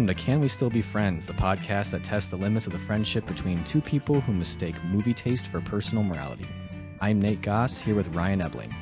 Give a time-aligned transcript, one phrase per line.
[0.00, 2.78] welcome to Can We Still Be Friends, the podcast that tests the limits of the
[2.78, 6.46] friendship between two people who mistake movie taste for personal morality.
[7.02, 8.74] I'm Nate Goss, here with Ryan Ebling.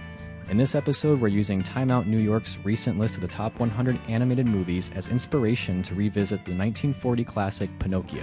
[0.48, 3.98] In this episode, we're using Time Out New York's recent list of the top 100
[4.06, 8.22] animated movies as inspiration to revisit the 1940 classic Pinocchio,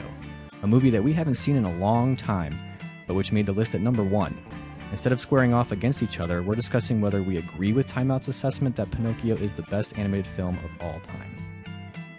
[0.63, 2.57] a movie that we haven't seen in a long time,
[3.07, 4.37] but which made the list at number one.
[4.91, 8.29] Instead of squaring off against each other, we're discussing whether we agree with Time Out's
[8.29, 11.44] assessment that Pinocchio is the best animated film of all time.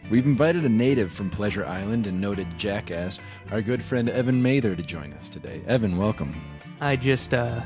[0.08, 3.18] We've invited a native from Pleasure Island and noted jackass,
[3.50, 5.62] our good friend Evan Mather, to join us today.
[5.66, 6.40] Evan, welcome.
[6.80, 7.60] I just uh,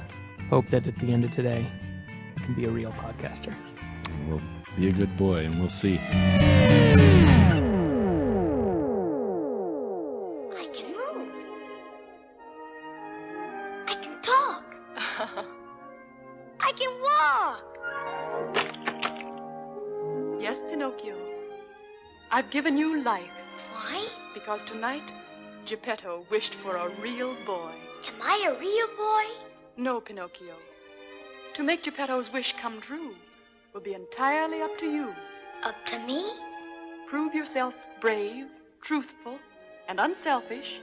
[0.49, 1.67] hope that at the end of today,
[2.09, 3.55] I can be a real podcaster.
[4.27, 4.41] We'll
[4.79, 6.01] be a good boy, and we'll see.
[22.51, 23.31] I've given you life
[23.71, 24.09] Why?
[24.35, 25.15] because tonight
[25.67, 27.71] Geppetto wished for a real boy.
[28.09, 29.23] Am I a real boy?
[29.77, 30.57] No, Pinocchio.
[31.53, 33.15] To make Geppetto's wish come true
[33.73, 35.15] will be entirely up to you.
[35.63, 36.29] Up to me?
[37.09, 38.47] Prove yourself brave,
[38.83, 39.39] truthful,
[39.87, 40.81] and unselfish,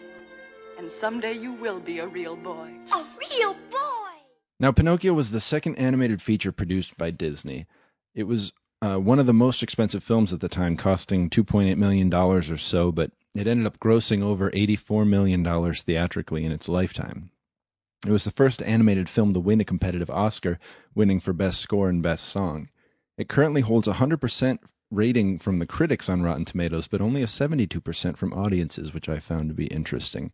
[0.78, 2.72] and someday you will be a real boy.
[2.94, 4.14] A real boy.
[4.58, 7.68] Now, Pinocchio was the second animated feature produced by Disney.
[8.16, 12.14] It was uh, one of the most expensive films at the time, costing $2.8 million
[12.14, 17.32] or so, but it ended up grossing over $84 million theatrically in its lifetime.
[18.06, 20.60] It was the first animated film to win a competitive Oscar,
[20.94, 22.70] winning for Best Score and Best Song.
[23.18, 24.60] It currently holds a 100%
[24.92, 29.20] rating from the critics on Rotten Tomatoes, but only a 72% from audiences, which I
[29.20, 30.32] found to be interesting.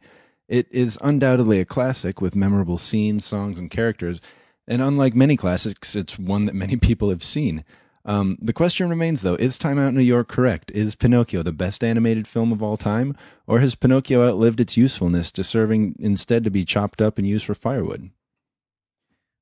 [0.50, 4.20] It is undoubtedly a classic with memorable scenes, songs, and characters,
[4.68, 7.64] and unlike many classics, it's one that many people have seen.
[8.06, 10.72] Um, the question remains, though, is Time Out New York correct?
[10.72, 13.16] Is Pinocchio the best animated film of all time?
[13.47, 17.56] Or has Pinocchio outlived its usefulness, deserving instead to be chopped up and used for
[17.56, 18.09] firewood?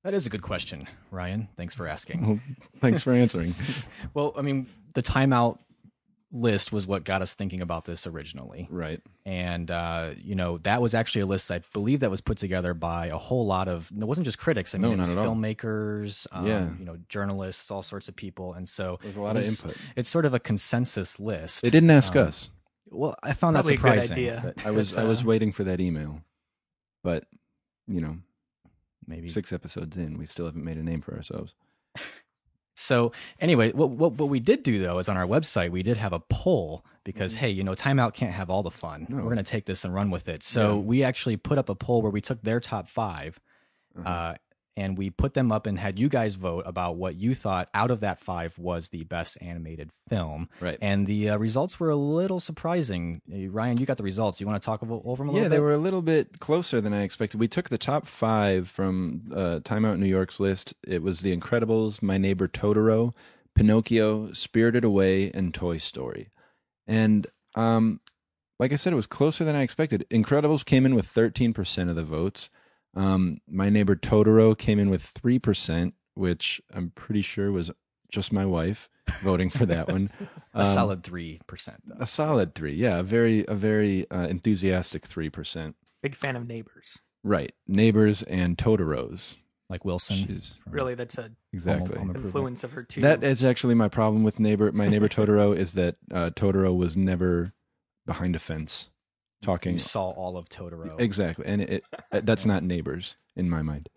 [0.03, 1.47] That is a good question, Ryan.
[1.57, 2.25] Thanks for asking.
[2.25, 2.39] Well,
[2.79, 3.49] thanks for answering.
[4.13, 5.59] Well, I mean, the Time Out
[6.33, 8.67] list was what got us thinking about this originally.
[8.71, 9.01] right.
[9.25, 12.73] And, uh, you know, that was actually a list I believe that was put together
[12.73, 14.73] by a whole lot of, it wasn't just critics.
[14.73, 16.69] I No, mean, it was filmmakers, um, Yeah.
[16.79, 18.53] you know, journalists, all sorts of people.
[18.53, 19.77] And so There's a lot it of input.
[19.97, 21.63] It's sort of a consensus list.
[21.63, 22.49] They didn't ask Um, us.
[22.89, 24.11] Well, I found Probably a that good surprising.
[24.13, 24.41] idea.
[24.55, 26.21] but I was It's, I was uh, waiting for that email,
[27.03, 27.25] but
[27.87, 28.17] you know,
[29.05, 31.55] maybe six episodes in, we still haven't made a name for ourselves.
[32.75, 35.97] So anyway, what, what what we did do though is on our website we did
[35.97, 39.01] have a poll because hey, you know, Time Out can't have all the fun.
[39.01, 39.13] Mm-hmm.
[39.17, 39.23] No.
[39.23, 40.43] We're going to take this and run with it.
[40.43, 40.81] So Yeah.
[40.81, 43.39] we actually put up a poll where we took their top 5
[43.97, 44.09] Uh-huh.
[44.09, 44.35] uh,
[44.77, 47.91] and we put them up and had you guys vote about what you thought out
[47.91, 50.49] of that five was the best animated film.
[50.59, 50.77] Right.
[50.81, 53.21] And the uh, results were a little surprising.
[53.31, 54.39] Uh, Ryan, you got the results.
[54.39, 55.55] You want to talk over, over them a little Yeah, bit?
[55.55, 57.39] they were a little bit closer than I expected.
[57.39, 60.73] We took the top five from uh, Time Out New York's list.
[60.87, 63.13] It was The Incredibles, My Neighbor Totoro,
[63.55, 66.29] Pinocchio, Spirited Away, and Toy Story.
[66.87, 67.99] And um,
[68.59, 70.05] like I said, it was closer than I expected.
[70.09, 72.49] Incredibles came in with 13% of the votes.
[72.93, 77.71] Um, My Neighbor Totoro came in with 3%, which I'm pretty sure was
[78.11, 78.89] just my wife
[79.23, 80.11] voting for that one.
[80.53, 81.39] a Um, solid 3%
[81.85, 81.95] though.
[81.99, 85.75] A solid three, yeah, a very, a very uh, enthusiastic three percent.
[86.03, 87.03] Big fan of Neighbors.
[87.23, 87.53] Right.
[87.67, 89.37] Neighbors and Totoro's.
[89.69, 90.17] Like Wilson.
[90.27, 91.97] She's Really, that's a exactly.
[91.97, 92.25] Home Improvement.
[92.25, 92.99] influence of her too.
[92.99, 96.97] That is actually my problem with neighbor my neighbor Totoro is that uh, Totoro was
[96.97, 97.53] never
[98.05, 98.89] behind a fence
[99.41, 100.99] talking You saw all of Totoro.
[100.99, 103.89] exactly and it, it that's not neighbors in my mind.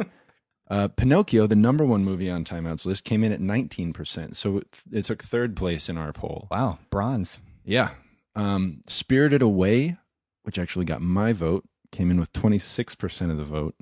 [0.71, 4.35] Uh, Pinocchio, the number one movie on Time Out's list, came in at 19%.
[4.35, 6.49] So it, it took third place in our poll.
[6.51, 7.39] Wow, bronze.
[7.67, 7.91] Yeah.
[8.35, 9.99] Um, Spirited Away,
[10.45, 13.75] which actually got my vote, came in with 26% of the vote.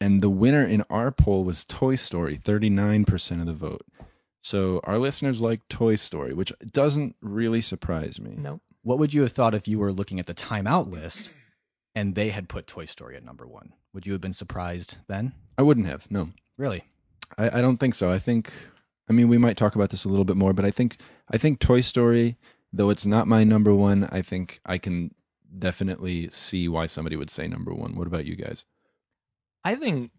[0.00, 3.82] And the winner in our poll was Toy Story, 39% of the vote.
[4.40, 8.36] So our listeners like Toy Story, which doesn't really surprise me.
[8.38, 8.60] no.
[8.84, 11.30] What would you have thought if you were looking at the Time Out list
[11.94, 13.72] and they had put Toy Story at number one?
[13.94, 15.32] Would you have been surprised then?
[15.56, 16.10] I wouldn't have.
[16.10, 16.84] No, Really?
[17.38, 18.10] I, I don't think so.
[18.10, 18.52] I think,
[19.08, 20.98] I mean, we might talk about this a little bit more, but I think,
[21.30, 22.36] I think Toy Story,
[22.72, 25.14] though it's not my number one, I think I can
[25.58, 27.96] definitely see why somebody would say number one.
[27.96, 28.64] What about you guys?
[29.64, 30.10] I think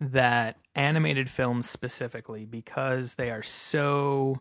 [0.00, 4.40] that animated films specifically, because they are so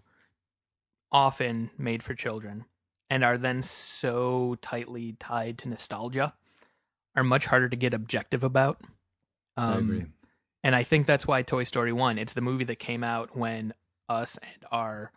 [1.11, 2.65] often made for children
[3.09, 6.33] and are then so tightly tied to nostalgia,
[7.15, 8.81] are much harder to get objective about.
[9.57, 10.05] I Um, agree.
[10.63, 13.73] And I think that's why Toy Story 1, it's the movie that came out when
[14.09, 15.11] us and our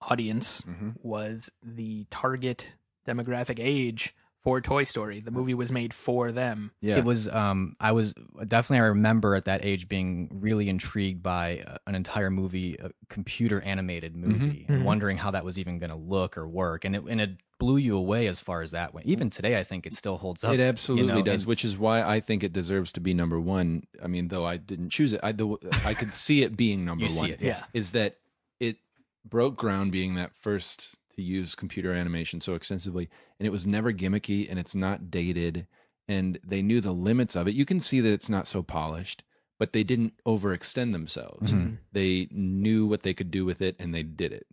[0.00, 0.90] audience Mm-hmm.
[1.02, 2.74] was the target
[3.06, 4.14] demographic age
[4.44, 5.20] for Toy Story.
[5.20, 6.70] The movie was made for them.
[6.80, 6.98] Yeah.
[6.98, 8.12] It was um I was
[8.46, 12.90] definitely I remember at that age being really intrigued by uh, an entire movie, a
[13.08, 14.84] computer animated movie, and Mhm.
[14.84, 17.76] wondering how that was even going to look or work, and it and it blew
[17.78, 19.06] you away as far as that went.
[19.06, 20.52] Even today, I think it still holds up.
[20.52, 23.14] It absolutely you know, does, and- which is why I think it deserves to be
[23.14, 23.84] number one.
[24.02, 27.04] I mean, though I didn't choose it, I the, I could see it being number
[27.04, 27.30] You see one.
[27.30, 27.62] it, Yeah.
[27.72, 28.16] Is that
[28.60, 28.76] it
[29.24, 33.08] broke ground being that first to use computer animation so extensively,
[33.38, 35.66] and it was never gimmicky, and it's not dated,
[36.08, 37.54] and they knew the limits of it.
[37.54, 39.22] You can see that it's not so polished,
[39.58, 41.52] but they didn't overextend themselves.
[41.52, 41.78] Mhm.
[41.92, 44.46] They knew what they could do with it, and they did it.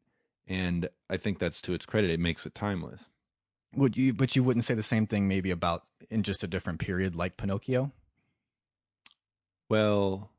[0.48, 2.12] And I think that's to its credit.
[2.12, 3.10] It makes it timeless.
[3.76, 4.14] Would you?
[4.14, 7.38] But you wouldn't say the same thing maybe about in just a different period like
[7.38, 7.94] Pinocchio.
[9.70, 10.30] Well,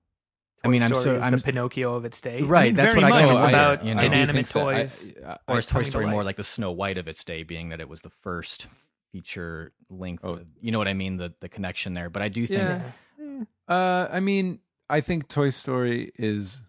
[0.64, 2.42] I mean, Toy I'm so I'm the Pinocchio of its day.
[2.42, 3.28] Right, I mean, that's very what I much.
[3.28, 4.02] get It's to, about you know.
[4.02, 4.68] Inanimate think so.
[4.68, 5.12] I- toys.
[5.26, 7.24] I- or I- is Toy coming to Story more like the Snow White of its
[7.24, 8.68] day, being that it was the first
[9.12, 10.24] feature length?
[10.24, 10.40] Oh.
[10.60, 11.16] you know what I mean?
[11.16, 12.08] The the connection there.
[12.10, 13.44] But I do think Yeah.
[13.68, 14.60] Uh, I mean,
[14.90, 16.60] I think Toy Story is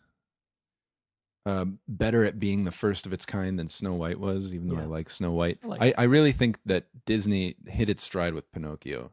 [1.45, 4.77] uh, better at being the first of its kind than Snow White was, even though
[4.77, 5.59] I like Snow White.
[5.63, 5.93] I like I.
[5.97, 9.11] I really think that Disney hit its stride with Pinocchio,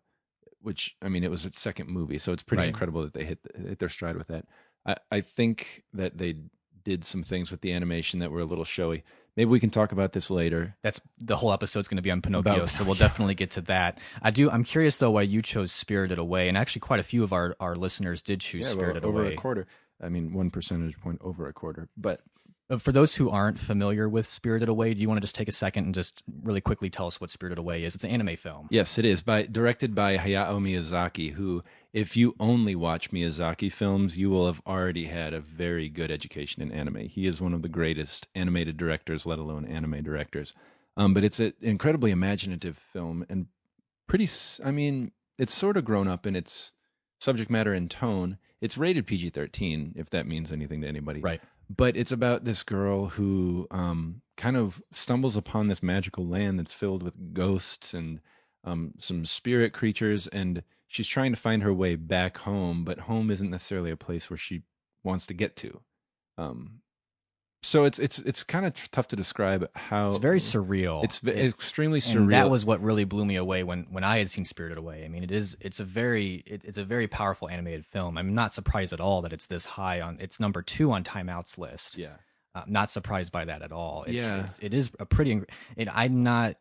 [0.61, 2.69] which, I mean, it was its second movie, so it's pretty Right.
[2.69, 4.45] incredible that they hit, hit their stride with that.
[4.87, 6.37] I, I think that they
[6.85, 9.05] did some things with the animation that were a little showy.
[9.37, 10.77] Maybe we can talk about this later.
[10.83, 13.61] that's the whole episode's going to be on Pinocchio, About so we'll definitely get to
[13.63, 13.99] that.
[14.21, 14.51] I do.
[14.51, 17.55] I'm curious though why you chose Spirited Away, and actually quite a few of our
[17.61, 19.35] our listeners did choose well, Spirited over Away.
[19.35, 19.67] a quarter.
[20.03, 21.89] I mean, one percentage point over a quarter.
[21.97, 22.21] But
[22.71, 25.49] Uh, For those who aren't familiar with Spirited Away, do you want to just take
[25.49, 27.95] a second and just really quickly tell us what Spirited Away is?
[27.95, 28.67] It's an anime film.
[28.71, 31.63] Yes, it is by directed by Hayao Miyazaki, who
[31.93, 36.63] if you only watch Miyazaki films, you will have already had a very good education
[36.63, 37.07] in anime.
[37.07, 40.55] He is one of the greatest animated directors, let alone anime directors.
[40.97, 43.47] Um, but it's an incredibly imaginative film and
[44.09, 44.29] pretty,
[44.65, 46.73] I mean, it's sort of grown up in its
[47.21, 48.39] subject matter and tone.
[48.61, 51.41] It's rated PG-13 if that means anything to anybody Right.
[51.75, 56.75] but it's about this girl who um, kind of stumbles upon this magical land that's
[56.75, 58.21] filled with ghosts and
[58.65, 62.85] um, some spirit creatures, and she's trying to find her way back home.
[62.85, 64.63] But home isn't necessarily a place where she
[65.03, 65.81] wants to get to.
[66.37, 66.81] Um,
[67.63, 71.05] so it's it's it's kind of tough to describe how It's very surreal.
[71.05, 72.17] It's It- extremely surreal.
[72.17, 75.05] and that was what really blew me away when when I had seen Spirited Away.
[75.05, 78.17] I mean, it is it's a very it, it's a very powerful animated film.
[78.17, 81.29] I'm not surprised at all that it's this high on it's number two on Time
[81.29, 81.99] Out's list.
[81.99, 82.17] yeah.
[82.53, 84.03] Uh, not surprised by that at all.
[84.09, 84.43] It's, Yeah.
[84.45, 85.41] it's it is a pretty.
[85.77, 86.57] It, I'm not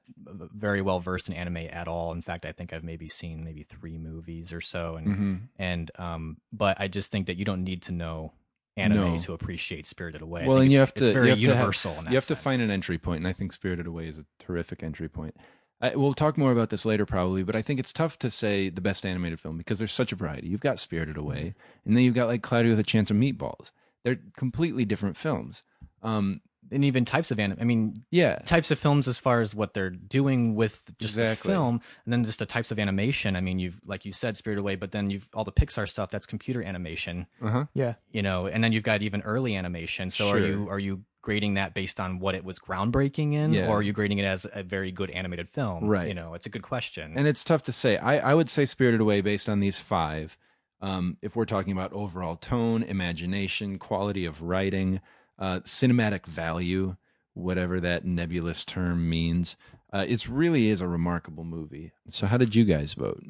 [0.53, 2.11] very well versed in anime at all.
[2.11, 5.89] In fact, I think I've maybe seen maybe three movies or so, and hmm and
[5.97, 8.33] um, but I just think that you don't need to know
[8.77, 9.17] anime No.
[9.17, 10.45] to appreciate Spirited Away.
[10.47, 11.93] Well, and you it's- have to it's very you have to have- universal.
[12.03, 14.25] that you have to find an entry point, and I think Spirited Away is a
[14.37, 15.35] terrific entry point.
[15.81, 18.69] I, we'll talk more about this later, probably, but I think it's tough to say
[18.69, 20.49] the best animated film because there's such a variety.
[20.49, 23.71] You've got Spirited Away, and then you've got like Cloudy with a Chance of Meatballs.
[24.03, 25.63] They're completely different films.
[26.03, 26.41] Um,
[26.71, 27.57] and even types of anime.
[27.59, 31.49] I mean, yeah, types of films as far as what they're doing with just Exactly.
[31.49, 34.37] the film and then just the types of animation i mean you've like you said
[34.37, 37.65] spirit away but then you've all the pixar stuff that's computer animation uh huh.
[37.73, 37.95] Yeah.
[38.11, 41.55] you know and then you've got even early animation so are you are you grading
[41.55, 43.67] that based on what it was groundbreaking in Yeah.
[43.67, 46.07] or are you grading it as a very good animated film Right.
[46.07, 47.97] you know it's a good question And it's tough to say.
[47.97, 50.37] I, I would say Spirited Away based on these five.
[50.81, 55.01] Um, if we're talking about overall tone, imagination, quality of writing,
[55.39, 56.95] uh, cinematic value,
[57.33, 59.55] whatever that nebulous term means,
[59.91, 61.91] uh, it really is a remarkable movie.
[62.09, 63.23] So, how did you guys vote?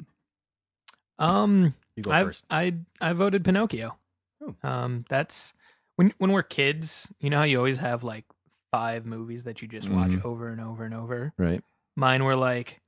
[1.18, 3.96] Um, you go I first I I voted Pinocchio.
[4.42, 4.54] Oh.
[4.62, 5.54] Um, that's
[5.96, 7.10] when when we're kids.
[7.20, 8.24] You know how you always have like
[8.72, 10.24] five movies that you just watch Mhm.
[10.24, 11.32] over and over and over.
[11.36, 11.62] Right.
[11.96, 12.80] Mine were like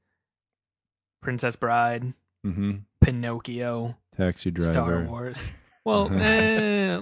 [1.20, 2.14] Princess Bride,
[2.46, 2.72] Mm-hmm.
[3.00, 4.72] Pinocchio, Taxi driver.
[4.72, 5.52] Star Wars.
[5.84, 6.16] Well, Uh-huh.
[6.18, 7.00] eh,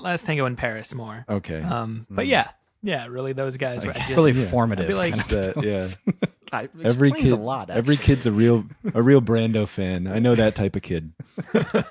[0.00, 1.24] Last Tango in Paris more.
[1.28, 1.60] Okay.
[1.62, 2.28] Um, but Mm.
[2.30, 2.48] yeah,
[2.82, 3.84] yeah, really those guys.
[3.84, 4.46] Were, I just, really yeah.
[4.48, 5.80] formative I'd be like- kind of That- yeah.
[5.80, 5.96] films.
[6.50, 10.06] God, it every explains kid, a lot every kid's a real, a real Brando fan.
[10.08, 11.12] I know that type of kid.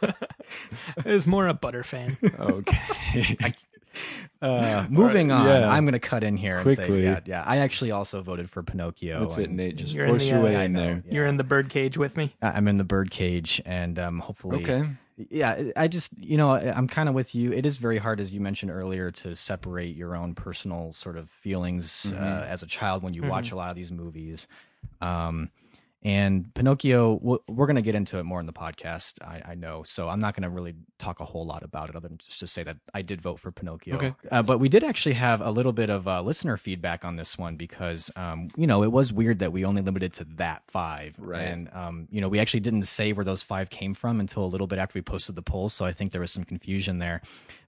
[1.05, 2.17] is more a Butter fan.
[2.39, 3.35] Okay.
[4.41, 5.69] Uh, moving All on, yeah.
[5.69, 7.03] I'm going to cut in here and say, Quickly.
[7.03, 7.43] yeah, yeah.
[7.45, 9.19] I actually also voted for Pinocchio.
[9.19, 9.75] That's it, and- Nate.
[9.75, 11.03] Just You're in force the, your uh, way I in know, there.
[11.05, 11.13] yeah.
[11.13, 12.33] You're in the birdcage with me.
[12.41, 14.87] I- I'm in the birdcage, and um, hopefully, Okay.
[15.29, 15.71] Yeah.
[15.75, 17.51] I just, you know, I'm kind of with you.
[17.51, 21.29] It is very hard, as you mentioned earlier, to separate your own personal sort of
[21.29, 22.49] feelings uh, Mhm.
[22.49, 24.47] as a child when you watch a lot of these movies.
[25.01, 25.49] Um,
[26.01, 29.83] And Pinocchio, we're going to get into it more in the podcast, I, I know.
[29.85, 32.39] So I'm not going to really talk a whole lot about it other than just
[32.39, 33.95] to say that I did vote for Pinocchio.
[33.95, 34.13] Okay.
[34.31, 37.37] Uh, but we did actually have a little bit of uh, listener feedback on this
[37.37, 41.15] one because, um, you know, it was weird that we only limited to that five.
[41.17, 41.41] Right.
[41.41, 44.47] And, um, you know, we actually didn't say where those five came from until a
[44.47, 45.67] little bit after we posted the poll.
[45.67, 47.21] So I think there was some confusion there.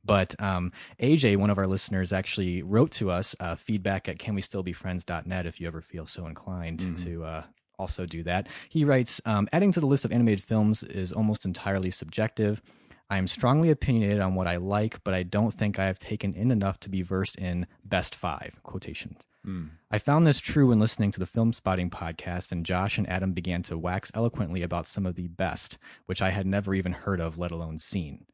[0.05, 0.71] But um,
[1.01, 5.67] AJ, one of our listeners, actually wrote to us uh, feedback at canwestillbefriends.net if you
[5.67, 7.03] ever feel so inclined Mhm.
[7.03, 7.43] to uh,
[7.79, 8.47] also do that.
[8.69, 12.61] He writes um, Adding to the list of animated films is almost entirely subjective.
[13.09, 16.33] I am strongly opinionated on what I like, but I don't think I have taken
[16.33, 19.17] in enough to be versed in best five quotations.
[19.45, 19.71] Mm.
[19.89, 23.63] I found this true when listening to the Filmspotting podcast, and Josh and Adam began
[23.63, 27.37] to wax eloquently about some of the best, which I had never even heard of,
[27.37, 28.25] let alone seen.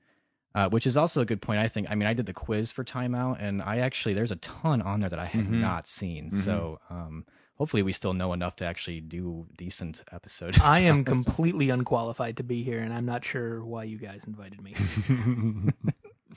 [0.53, 1.60] Uh, which is also a good point.
[1.60, 1.89] I think.
[1.89, 4.82] I mean, I did the quiz for Time Out, and I actually there's a ton
[4.82, 5.60] on there that I have Mhm.
[5.60, 6.32] not seen.
[6.32, 6.38] Mhm.
[6.38, 7.25] So um,
[7.57, 10.59] hopefully, we still know enough to actually do decent episodes.
[10.63, 14.61] I am completely unqualified to be here, and I'm not sure why you guys invited
[14.61, 14.73] me.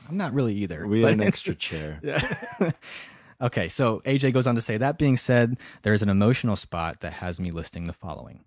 [0.09, 0.87] I'm not really either.
[0.87, 2.01] we had an extra chair.
[2.03, 2.73] Yeah.
[3.41, 7.15] okay, so AJ goes on to say that being said, there's an emotional spot that
[7.15, 8.45] has me listing the following.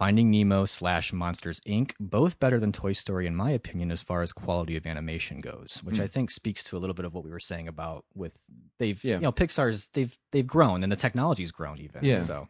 [0.00, 1.92] Finding Nemo slash Monsters Inc.
[2.00, 5.80] both better than Toy Story in my opinion as far as quality of animation goes,
[5.84, 6.04] which Hmm.
[6.04, 8.32] I think speaks to a little bit of what we were saying about with
[8.78, 9.16] they've Yeah.
[9.16, 12.02] you know Pixar's they've they've grown and the technology's grown even.
[12.02, 12.16] Yeah.
[12.16, 12.48] So,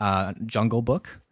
[0.00, 1.22] uh, Jungle Book,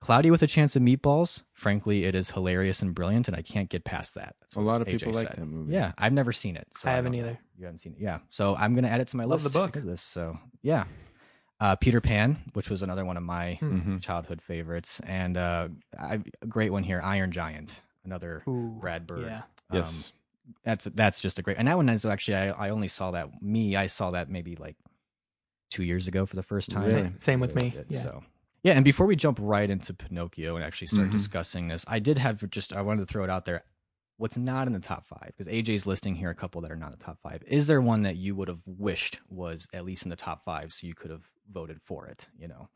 [0.00, 1.44] Cloudy with a Chance of Meatballs.
[1.52, 4.34] Frankly, it is hilarious and brilliant, and I can't get past that.
[4.40, 5.72] That's A lot of AJ people like that movie.
[5.72, 6.66] Yeah, I've never seen it.
[6.76, 7.28] So I haven't don't know.
[7.28, 7.38] either.
[7.56, 8.18] You haven't seen it, yeah.
[8.28, 9.52] So I'm gonna add it to my Love list.
[9.54, 9.68] the book.
[9.70, 10.02] because of this.
[10.02, 10.84] So yeah,
[11.60, 13.78] uh, Peter Pan, which was another one of my Hmm.
[13.96, 14.02] Mhm.
[14.02, 15.68] childhood favorites, and uh,
[15.98, 19.22] I, a great one here, Iron Giant, another Ooh, Brad Bird.
[19.26, 19.38] Yeah.
[19.70, 20.12] Um, Yes.
[20.64, 21.56] that's that's just a great.
[21.58, 24.56] And that one is actually I, I only saw that me I saw that maybe
[24.56, 24.76] like
[25.70, 26.84] two years ago for the first time.
[26.84, 27.12] Really?
[27.18, 27.70] Same with me.
[27.70, 27.98] did, Yeah.
[27.98, 28.24] So
[28.62, 31.12] yeah, and before we jump right into Pinocchio and actually start Mhm.
[31.12, 33.62] discussing this, I did have just I wanted to throw it out there.
[34.16, 35.32] What's not in the top five?
[35.36, 37.42] Because AJ's listing here a couple that are not in the top five.
[37.46, 40.72] Is there one that you would have wished was at least in the top five,
[40.72, 42.28] so you could have voted for it?
[42.38, 42.68] You know,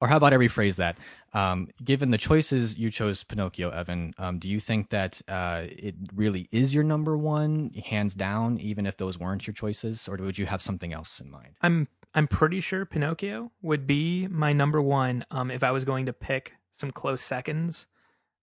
[0.00, 0.98] or how about I rephrase that?
[1.32, 5.94] Um, given the choices you chose Pinocchio, Evan, um, do you think that uh, it
[6.14, 10.38] really is your number one, hands down, even if those weren't your choices, or would
[10.38, 11.54] you have something else in mind?
[11.62, 15.24] I'm I'm pretty sure Pinocchio would be my number one.
[15.30, 17.86] Um, if I was going to pick some close seconds,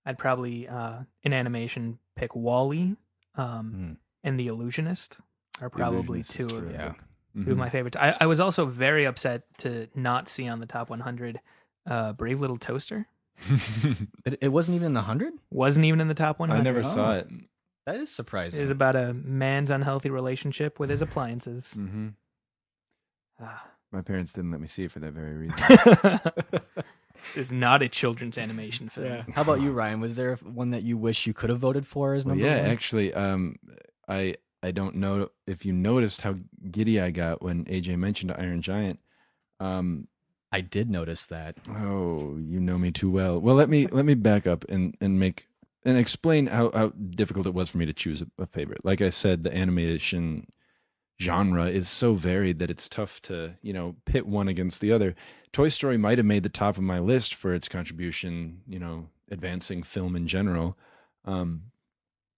[0.05, 2.96] I'd probably uh, in animation pick WALL-E,
[3.36, 3.91] um, Hmm.
[4.24, 5.17] and The Illusionist
[5.62, 7.00] are probably two of, terrific.
[7.35, 7.45] Yeah.
[7.45, 7.97] two of my favorites.
[7.97, 11.39] I, I was also very upset to not see on the top 100
[11.87, 13.07] uh, Brave Little Toaster.
[14.25, 15.33] It, it wasn't even in the hundred.
[15.51, 16.59] Wasn't even in the top 100.
[16.59, 16.83] I never Oh.
[16.83, 17.27] saw it.
[17.85, 18.61] That is surprising.
[18.61, 21.73] is about a man's unhealthy relationship with his appliances.
[21.73, 22.09] hmm
[23.41, 23.65] Ah.
[23.91, 26.19] My parents didn't let me see it for that very reason.
[27.35, 29.25] is not a children's animation film.
[29.33, 29.99] How about you, Ryan?
[29.99, 32.61] Was there one that you wish you could have voted for as Well, number yeah,
[32.61, 32.71] one?
[32.71, 33.55] actually, um,
[34.07, 36.36] I I don't know if you noticed how
[36.72, 39.00] giddy I got when AJ mentioned Iron Giant.
[39.60, 40.08] Um,
[40.53, 41.58] I did notice that.
[41.70, 43.39] oh, you know me too well.
[43.39, 45.48] Well, let me let me back up and and make
[45.84, 48.86] and explain how how difficult it was for me to choose a, a favorite.
[48.86, 50.48] Like I said, the animation
[51.22, 55.13] genre is so varied that it's tough to you know pit one against the other.
[55.51, 59.10] Toy Story might have made the top of my list for its contribution, you know,
[59.29, 60.77] advancing film in general.
[61.25, 61.63] Um,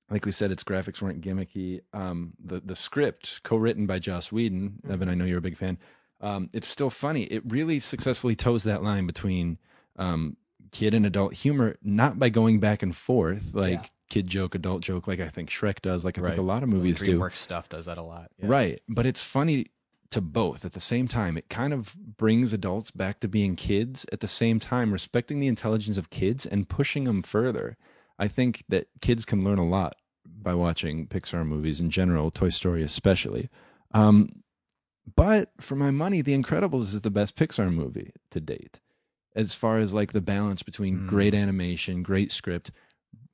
[0.09, 1.81] like we said, its graphics weren't gimmicky.
[1.93, 5.77] Um, the the script, co-written by Joss Whedon, Evan, I know you're a big fan.
[6.21, 7.23] Um, it's still funny.
[7.23, 9.57] It really successfully toes that line between
[9.97, 10.37] um,
[10.71, 13.87] kid and adult humor, not by going back and forth like Yeah.
[14.09, 16.39] kid joke, adult joke, like I think Shrek does, like I think Right.
[16.39, 17.17] a lot of movies do.
[17.19, 18.31] DreamWorks stuff does that a lot.
[18.37, 18.47] yeah.
[18.47, 18.81] Right.
[18.87, 19.67] But it's funny
[20.11, 21.35] to both at the same time.
[21.37, 25.47] It kind of brings adults back to being kids at the same time, respecting the
[25.47, 27.75] intelligence of kids and pushing them further.
[28.17, 29.95] I think that kids can learn a lot
[30.25, 33.49] by watching Pixar movies in general, Toy Story especially.
[33.93, 34.43] Um,
[35.15, 38.79] but for my money, The Incredibles is the best Pixar movie to date.
[39.35, 41.07] As far as like the balance between Mm.
[41.07, 42.71] great animation, great script,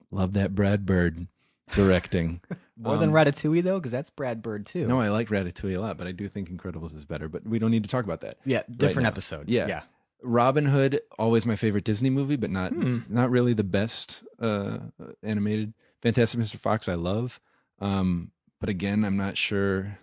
[0.10, 1.28] love that Brad Bird
[1.76, 2.42] directing.
[2.78, 4.88] More than Um, Ratatouille though, because that's Brad Bird too.
[4.88, 7.30] No, I like Ratatouille a lot, but I do think Incredibles is better.
[7.30, 8.40] But we don't need to talk about that.
[8.46, 9.10] yeah, different now.
[9.10, 9.48] episode.
[9.48, 9.68] Yeah.
[9.68, 9.82] yeah.
[10.24, 13.00] Robin Hood, always my favorite Disney movie, but not Hmm.
[13.10, 14.80] not really the best uh,
[15.24, 15.74] animated.
[16.02, 16.58] Fantastic Mr.
[16.58, 17.40] Fox, I love,
[17.80, 19.98] um, but again, I'm not sure.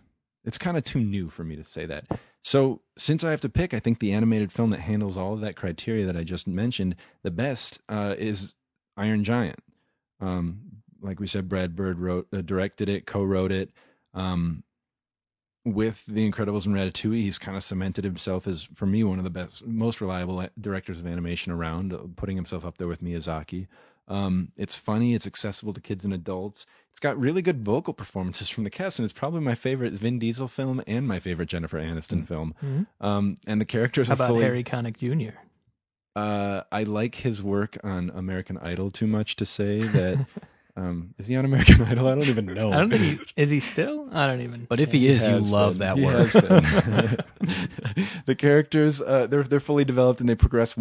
[0.45, 2.05] It's kind of too new for me to say that.
[2.43, 5.41] So since I have to pick, I think the animated film that handles all of
[5.41, 8.55] that criteria that I just mentioned the best uh, is
[8.97, 9.59] Iron Giant.
[10.21, 10.63] Um,
[11.01, 13.71] like we said, Brad Bird wrote, uh, directed it, co-wrote it.
[14.15, 14.63] Um,
[15.75, 19.25] with The Incredibles and Ratatouille, he's kind of cemented himself as, for me, one of
[19.25, 23.67] the best, most reliable directors of animation around, uh, putting himself up there with Miyazaki.
[24.09, 26.67] Um, it's funny, it's accessible to kids and adults.
[26.93, 30.19] It's got really good vocal performances from the cast, and it's probably my favorite Vin
[30.19, 32.55] Diesel film and my favorite Jennifer Aniston film.
[32.65, 32.87] Mhm.
[33.01, 34.43] Um, and the characters How are about fully.
[34.45, 35.37] Harry Connick Jr.?
[36.17, 40.27] Uh, I like his work on American Idol too much to say that.
[40.79, 42.07] um, is he on American Idol?
[42.09, 42.73] I don't even know.
[42.73, 44.09] I don't think he is he still.
[44.13, 44.67] I don't even.
[44.69, 45.97] But if he is, you love been.
[45.97, 46.33] that He work.
[48.27, 50.77] the characters, uh, they're they're fully developed and they progress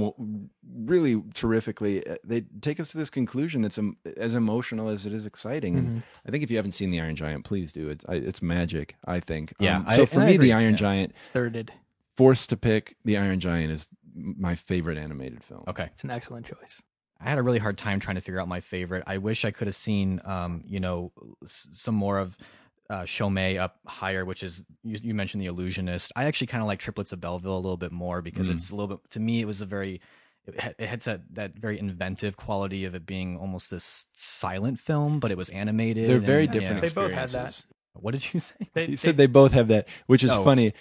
[0.77, 2.06] really terrifically.
[2.06, 5.75] Uh, They take us to this conclusion that's em- as emotional as it is exciting.
[5.75, 5.88] Mm-hmm.
[5.96, 7.89] And I think if you haven't seen the Iron Giant, please do.
[7.89, 8.96] It's I, it's magic.
[9.06, 9.54] I think.
[9.60, 10.77] Yeah, Um, I- so for me, the Iron yeah.
[10.77, 11.70] Giant, thirded.
[12.16, 15.63] forced to pick the Iron Giant is my favorite animated film.
[15.68, 15.89] Okay.
[15.94, 16.82] It's an excellent choice.
[17.20, 19.04] I had a really hard time trying to figure out my favorite.
[19.08, 21.12] I wish I could have seen, um, you know,
[21.44, 22.38] s- some more of
[22.90, 26.12] uh, Chomet up higher, which is you, you mentioned the Illusionist.
[26.16, 28.54] I actually kind of like Triplets of Belleville a little bit more because Mm.
[28.56, 29.42] it's a little bit to me.
[29.42, 30.00] It was a very
[30.46, 35.32] it, had that that very inventive quality of it being almost this silent film, but
[35.32, 36.10] it was animated.
[36.10, 36.82] They're very and- different.
[36.82, 37.66] They both had that.
[37.98, 38.04] Experiences.
[38.04, 38.70] What did you say?
[38.74, 40.44] They, He they- said they both have that, which is Oh.
[40.44, 40.74] funny.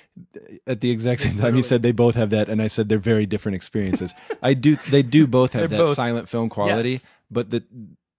[0.66, 2.98] At the exact same time, he said they both have that, and I said they're
[2.98, 4.14] very different experiences.
[4.42, 7.06] I do, they do both have that both- silent film quality, Yes.
[7.30, 7.64] but the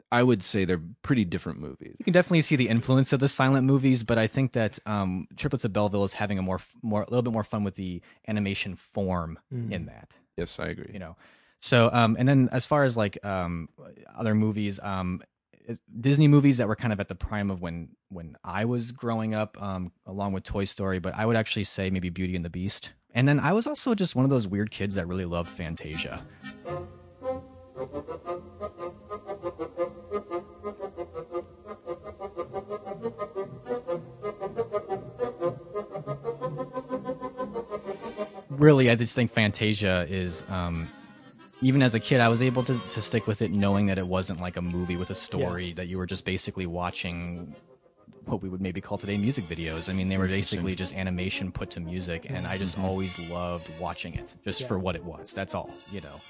[0.09, 1.93] I would say they're pretty different movies.
[1.99, 5.27] You can definitely see the influence of the silent movies, but I think that um,
[5.35, 8.01] Triplets of Belleville is having a more, more, a little bit more fun with the
[8.25, 9.69] animation form Mm.
[9.73, 10.11] in that.
[10.37, 10.91] Yes, I agree.
[10.93, 11.15] you know
[11.59, 13.67] so um and then as far as like um
[14.15, 15.27] other movies um it-
[15.99, 19.33] disney movies that were kind of at the prime of when when i was growing
[19.33, 22.49] up um along with toy story but i would actually say maybe beauty and the
[22.49, 22.93] beast.
[23.13, 26.25] And then i was also just one of those weird kids that really loved fantasia.
[38.49, 40.89] Really i just think fantasia is um
[41.61, 44.07] even as a kid i was able to, to stick with it knowing that it
[44.07, 47.55] wasn't like a movie with a story that you were just basically watching
[48.25, 49.89] what we would maybe call today music videos.
[49.89, 53.69] I mean they were basically just animation put to music and i just always loved
[53.79, 55.33] watching it just for what it was.
[55.33, 56.21] That's all you know.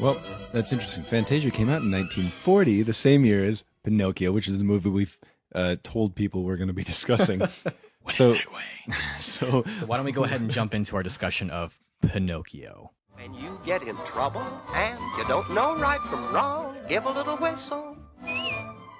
[0.00, 0.20] Well,
[0.52, 1.04] that's interesting.
[1.04, 5.18] Fantasia came out in 1940, the same year as Pinocchio, which is the movie we've
[5.54, 7.40] uh, told people we're going to be discussing.
[8.10, 8.34] so,
[9.20, 13.34] so, so why don't we go ahead and jump into our discussion of pinocchio When
[13.34, 17.96] you get in trouble and you don't know right from wrong, give a little whistle.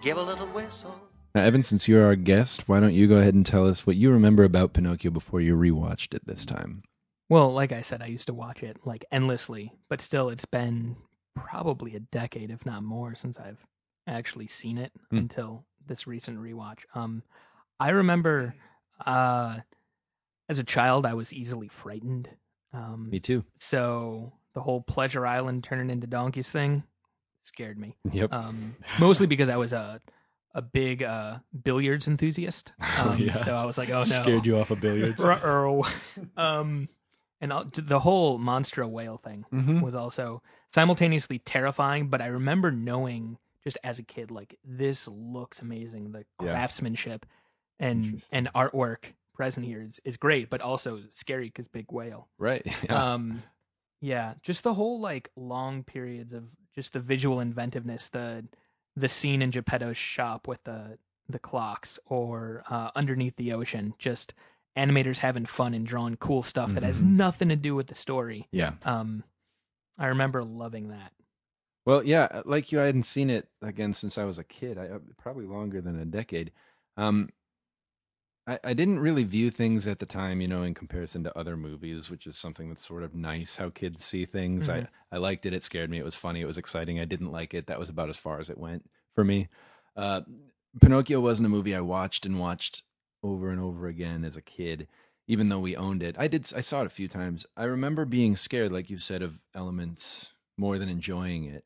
[0.02, 0.98] Give a little whistle.
[1.34, 3.96] now, Evan, since you're our guest, why don't you go ahead and tell us what
[3.96, 6.82] you remember about Pinocchio before you rewatched it this time?
[7.28, 10.96] Well, like I said, I used to watch it like endlessly, but still, it's been
[11.34, 13.66] probably a decade, if not more, since I've
[14.06, 15.18] actually seen it Hmm.
[15.18, 16.78] until this recent rewatch.
[16.94, 17.22] Um,
[17.80, 18.54] I remember,
[19.04, 19.58] uh,
[20.48, 22.28] as a child, I was easily frightened.
[22.72, 23.44] Um, Me too.
[23.58, 26.82] so the whole Pleasure Island turning into donkeys thing
[27.42, 27.96] scared me.
[28.10, 28.32] Yep.
[28.32, 30.00] Um, mostly because I was a
[30.54, 32.72] a big uh, billiards enthusiast.
[32.98, 33.30] Um, Oh, yeah.
[33.32, 35.20] So I was like, oh no, Scared you off of billiards.
[36.36, 36.88] Um,
[37.42, 39.82] and I'll, the whole monstro whale thing Mhm.
[39.82, 42.08] was also simultaneously terrifying.
[42.08, 46.12] But I remember knowing just as a kid, like this looks amazing.
[46.12, 46.52] The Yeah.
[46.54, 47.26] craftsmanship
[47.78, 52.28] and and artwork present here is, is great, but also scary because big whale.
[52.38, 52.66] Right.
[52.84, 53.12] Yeah.
[53.14, 53.42] Um,
[54.00, 56.44] yeah, just the whole like long periods of
[56.74, 58.44] just the visual inventiveness, the
[58.94, 64.34] the scene in Geppetto's shop with the the clocks, or uh, underneath the ocean, just
[64.76, 67.16] animators having fun and drawing cool stuff that has Mhm.
[67.16, 68.46] nothing to do with the story.
[68.52, 68.72] yeah.
[68.84, 69.24] Um,
[69.98, 71.12] I remember loving that.
[71.86, 74.76] Well, yeah, like you, I hadn't seen it again since I was a kid.
[74.76, 76.52] I uh, probably longer than a decade.
[76.98, 77.30] Um,
[78.46, 81.56] I, I didn't really view things at the time, you know, in comparison to other
[81.56, 84.68] movies, which is something that's sort of nice how kids see things.
[84.68, 84.84] Mhm.
[85.10, 85.52] I I liked it.
[85.54, 85.98] It scared me.
[85.98, 86.40] It was funny.
[86.40, 87.00] It was exciting.
[87.00, 87.66] I didn't like it.
[87.66, 89.48] That was about as far as it went for me.
[89.96, 90.22] Uh,
[90.80, 92.82] Pinocchio wasn't a movie I watched and watched
[93.22, 94.88] over and over again as a kid,
[95.26, 96.14] even though we owned it.
[96.18, 96.52] I did.
[96.54, 97.46] I saw it a few times.
[97.56, 101.64] I remember being scared, like you said, of elements more than enjoying it.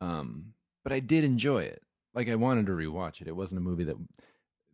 [0.00, 1.82] Um, but I did enjoy it.
[2.14, 3.28] Like I wanted to rewatch it.
[3.28, 3.96] It wasn't a movie that.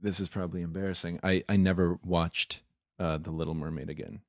[0.05, 1.19] This is probably embarrassing.
[1.23, 2.61] I I never watched
[2.99, 4.21] uh, The Little Mermaid again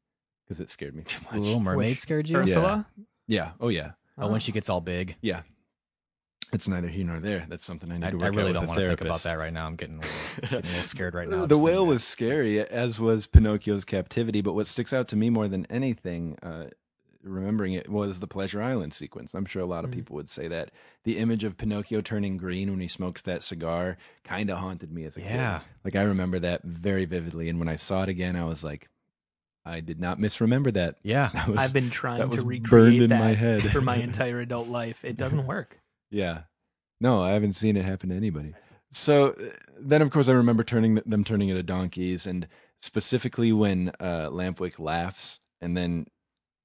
[0.47, 1.33] because it scared me too much.
[1.33, 2.87] the little mermaid Which- scared you Ursula.
[3.27, 3.51] Yeah.
[3.59, 3.91] Oh yeah.
[4.17, 5.41] oh when she gets all big Yeah.
[6.53, 7.45] It's neither here nor there.
[7.49, 9.01] That's something I need I, to I work out really with don't want to think
[9.01, 9.65] about that right now.
[9.65, 11.45] I'm getting a little, getting a little scared right now.
[11.45, 14.41] The whale was scary, as was Pinocchio's captivity.
[14.41, 16.67] But what sticks out to me more than anything, uh,
[17.25, 19.33] remembering it was the Pleasure Island sequence.
[19.33, 19.95] I'm sure a lot of Mhm.
[19.95, 20.71] people would say that
[21.03, 25.03] the image of Pinocchio turning green when he smokes that cigar kind of haunted me
[25.05, 25.59] as a Yeah.
[25.59, 25.67] kid.
[25.83, 28.89] Like I remember that very vividly, and when I saw it again, I was like,
[29.65, 30.97] I did not misremember that.
[31.03, 31.29] Yeah.
[31.33, 33.63] That was, I've been trying to recreate in that my head.
[33.71, 35.03] for my entire adult life.
[35.03, 35.79] It doesn't work.
[36.11, 36.43] Yeah.
[37.01, 38.53] No, I haven't seen it happen to anybody.
[38.91, 39.43] So uh,
[39.79, 42.47] then, of course, I remember turning them turning into donkeys, and
[42.79, 46.05] specifically when uh, Lampwick laughs and then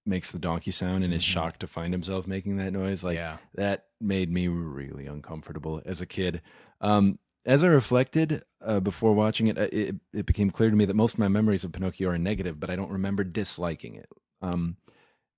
[0.07, 1.27] makes the donkey sound and is Mhm.
[1.33, 3.05] shocked to find himself making that noise.
[3.05, 3.39] Like yeah.
[3.55, 6.41] that made me really uncomfortable as a kid.
[6.81, 10.85] Um, as I reflected uh, before watching it, uh, it, it became clear to me
[10.85, 14.09] that most of my memories of Pinocchio are negative, but I don't remember disliking it.
[14.43, 14.77] Um,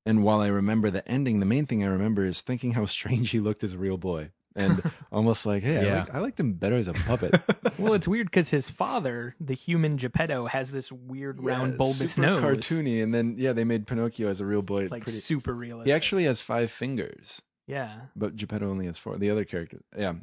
[0.05, 3.31] and while I remember the ending, the main thing I remember is thinking how strange
[3.31, 5.99] he looked as a real boy, and almost like, hey, I, Yeah.
[6.01, 7.41] liked, I liked him better as a puppet.
[7.79, 12.27] Well, it's weird because his father, the human Geppetto, has this weird round bulbous super
[12.27, 13.03] nose, cartoony.
[13.03, 14.83] And then yeah, they made Pinocchio as a real boy.
[14.83, 15.87] like pretty- super realistic.
[15.89, 17.93] he actually has five fingers, yeah.
[18.15, 19.17] but Geppetto only has four.
[19.17, 20.15] The other character, yeah,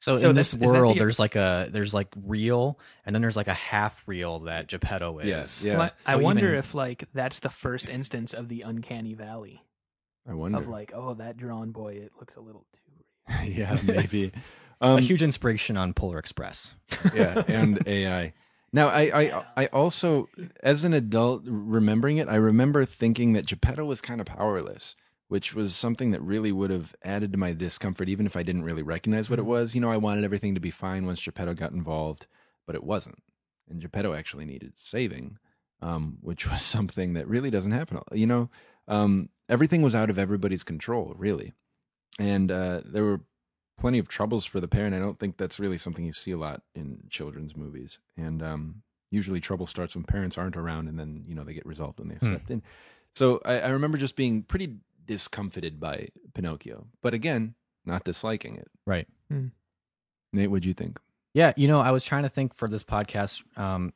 [0.00, 3.22] So, So in this that's- world, the- there's like a there's like real, and then
[3.22, 5.26] there's like a half real that Geppetto is.
[5.26, 5.78] Yes, yeah.
[5.78, 9.62] Well, I So wonder even- if like that's the first instance of the uncanny valley
[10.28, 10.58] I wonder.
[10.58, 12.87] of like, oh, that drawn boy, it looks a little too.
[13.44, 14.32] yeah, maybe.
[14.80, 16.74] a Um, huge inspiration on Polar Express.
[17.14, 18.32] yeah, and AI.
[18.72, 20.28] Now, I, I, I also,
[20.62, 24.94] as an adult, remembering it, I remember thinking that Geppetto was kind of powerless,
[25.28, 28.64] which was something that really would have added to my discomfort, even if I didn't
[28.64, 29.48] really recognize what it Mhm.
[29.48, 29.74] was.
[29.74, 32.26] You know, I wanted everything to be fine once Geppetto got involved,
[32.66, 33.22] but it wasn't,
[33.70, 35.38] and Geppetto actually needed saving,
[35.80, 38.00] um, which was something that really doesn't happen.
[38.12, 38.50] You know,
[38.86, 41.54] um, everything was out of everybody's control, really,
[42.18, 43.20] and uh, there were
[43.78, 44.94] plenty of troubles for the parent.
[44.94, 47.98] And I don't think that's really something you see a lot in children's movies.
[48.16, 51.64] And um, usually trouble starts when parents aren't around and then, you know, they get
[51.64, 52.26] resolved when they Hmm.
[52.26, 52.62] stepped in.
[53.14, 56.86] So I, I remember just being pretty discomfited by Pinocchio.
[57.02, 57.54] But again,
[57.84, 58.68] not disliking it.
[58.84, 59.06] Right.
[60.32, 60.98] Nate, what'd you think?
[61.34, 63.42] Yeah, you know, I was trying to think for this podcast.
[63.56, 63.92] Um,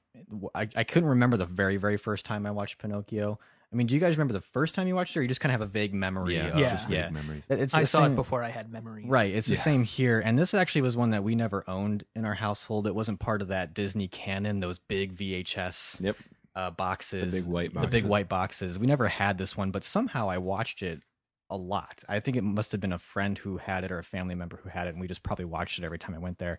[0.55, 3.39] I, I couldn't remember the very, very first time I watched Pinocchio.
[3.73, 5.41] I mean, do you guys remember the first time you watched it, or you just
[5.41, 6.37] kind of have a vague memory?
[6.37, 6.69] of, Yeah.
[6.69, 7.11] just vague yeah.
[7.11, 7.43] memories.
[7.49, 9.07] It's I saw same- it before I had memories.
[9.09, 9.61] Right, it's the Yeah.
[9.61, 10.21] same here.
[10.21, 12.87] And this actually was one that we never owned in our household.
[12.87, 16.17] It wasn't part of that Disney canon, those big VHS Yep.
[16.55, 18.05] uh, boxes, The big white the big boxes.
[18.05, 18.79] white boxes.
[18.79, 21.01] We never had this one, but somehow I watched it
[21.49, 22.05] a lot.
[22.09, 24.59] I think it must have been a friend who had it or a family member
[24.63, 26.59] who had it, and we just probably watched it every time I went there.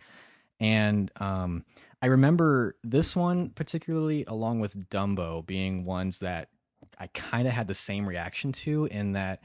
[0.60, 1.66] And um,
[2.02, 6.50] I remember this one particularly, along with Dumbo, being ones that
[7.00, 9.42] I kind of had the same reaction to, in that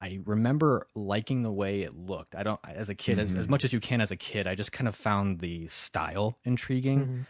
[0.00, 2.34] I remember liking the way it looked.
[2.34, 3.50] I don't, as a kid, as, as Mhm.
[3.50, 7.06] much as you can as a kid, I just kind of found the style intriguing
[7.06, 7.26] Mhm.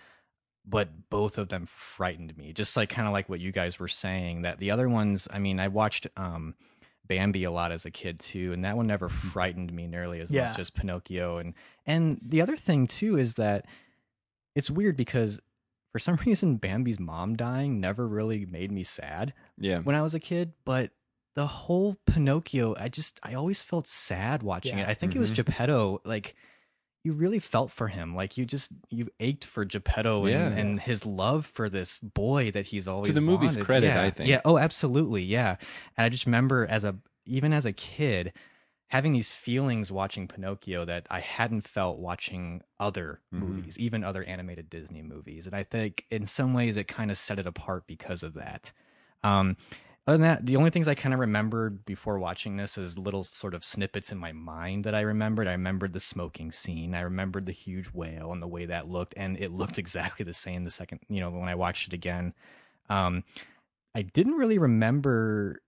[0.69, 3.87] but both of them frightened me just like kind of like what you guys were
[3.87, 6.57] saying that the other ones i mean i watched um
[7.07, 10.29] bambi a lot as a kid too and that one never frightened me nearly as
[10.29, 10.49] Yeah.
[10.49, 11.55] much as pinocchio and
[11.87, 13.64] and the other thing too is that
[14.57, 15.40] it's weird because
[15.92, 19.79] for some reason bambi's mom dying never really made me sad Yeah.
[19.81, 20.90] when i was a kid but
[21.35, 24.85] the whole pinocchio i just i always felt sad watching Yeah.
[24.85, 25.37] it i think it was Mhm.
[25.37, 26.35] geppetto like
[27.05, 30.61] you really felt for him like you just you ached for geppetto and, Yeah.
[30.61, 30.85] and Yes.
[30.87, 33.64] his love for this boy that he's always to the movie's wanted.
[33.66, 34.03] credit, yeah.
[34.03, 34.29] I think.
[34.29, 35.57] yeah oh absolutely yeah
[35.97, 38.33] and i just remember as a even as a kid
[38.90, 43.38] having these feelings watching pinocchio that i hadn't felt watching other Mhm.
[43.40, 47.19] movies even other animated disney movies and i think in some ways it kind of
[47.19, 48.73] set it apart because of that
[49.27, 49.57] um
[50.09, 53.25] other than that, the only things I kind of remembered before watching this is little
[53.25, 55.49] sort of snippets in my mind that I remembered.
[55.49, 56.95] I remembered the smoking scene.
[56.95, 60.33] I remembered the huge whale and the way that looked, and it looked exactly the
[60.33, 62.35] same the second, you know, when I watched it again.
[62.89, 63.25] Um,
[63.97, 65.61] I didn't really remember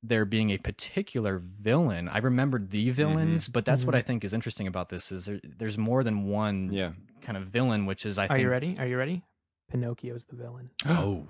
[0.00, 2.08] there being a particular villain.
[2.08, 3.98] I remembered the villains, but that's what Mhm.
[3.98, 6.92] I think is interesting about this is there, there's more than one Yeah.
[7.20, 8.42] kind of villain, which is I Are think.
[8.42, 8.76] you ready?
[8.78, 9.24] Are you ready?
[9.72, 10.70] Pinocchio's the villain.
[10.86, 11.26] Oh,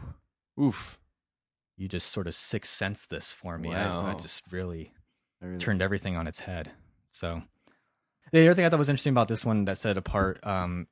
[0.60, 0.98] Oof.
[1.76, 3.74] You just sort of sixth sense this for me.
[3.74, 4.18] I, I Wow.
[4.18, 4.92] just really.
[5.42, 6.70] I really- turned everything on its head.
[7.10, 7.42] So
[8.32, 10.86] the other thing I thought was interesting about this one that set it apart um,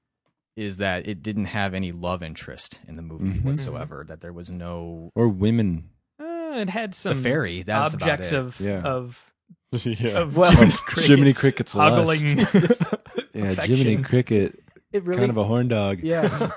[0.57, 3.45] is that it didn't have any love interest in the movie Mhm.
[3.45, 4.05] whatsoever.
[4.07, 5.91] That there was no Or women.
[6.21, 7.63] Uh, it had the some fairy.
[7.63, 8.37] That's about objects it.
[8.39, 8.83] of Yeah.
[8.83, 9.33] of
[9.85, 10.19] yeah.
[10.19, 12.39] of Well, Jiminy Jiminy Cricket's Cricket's ogling
[13.35, 13.77] Yeah, affection.
[13.77, 16.01] Jiminy Cricket, It really, kind of a horn dog.
[16.05, 16.51] yeah.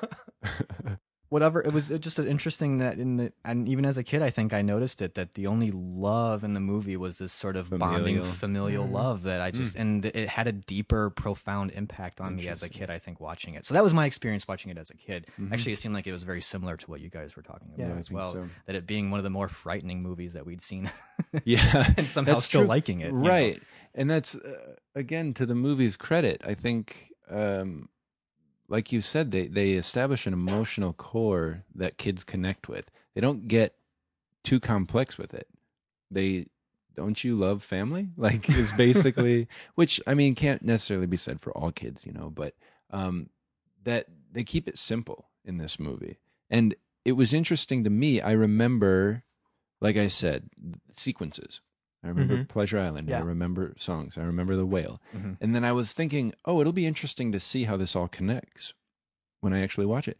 [1.29, 4.53] Whatever it was just interesting that in the and even as a kid i think
[4.53, 8.15] i noticed it that the only love in the movie was this sort of bonding
[8.15, 8.23] Familial.
[8.25, 8.93] familial Mm-hmm.
[8.93, 12.69] love that i just and it had a deeper profound impact on me as a
[12.69, 15.27] kid i think watching it so that was my experience watching it as a kid
[15.51, 17.87] actually it seemed like it was very similar to what you guys were talking about
[17.89, 18.49] Yeah, as well so.
[18.65, 20.89] that it being one of the more frightening movies that we'd seen
[21.43, 22.67] yeah and somehow That's still true.
[22.69, 23.27] liking it you know?
[23.29, 23.61] right
[23.95, 27.89] and that's uh, again to the movie's credit i think um
[28.69, 32.89] like you said they they establish an emotional core that kids connect with.
[33.15, 33.75] They don't get
[34.43, 35.47] too complex with it.
[36.11, 36.47] They
[36.95, 38.09] don't you love family?
[38.17, 42.29] Like is basically which i mean can't necessarily be said for all kids you know
[42.29, 42.55] but
[42.91, 43.29] um
[43.83, 46.17] that they keep it simple in this movie.
[46.49, 46.75] And
[47.05, 49.23] it was interesting to me i remember
[49.79, 50.49] like i said
[50.95, 51.61] sequences
[52.07, 52.47] i remember Mhm.
[52.49, 55.37] pleasure island i remember songs i remember the whale Mhm.
[55.41, 58.73] and then i was thinking oh it'll be interesting to see how this all connects
[59.41, 60.17] when i actually watch it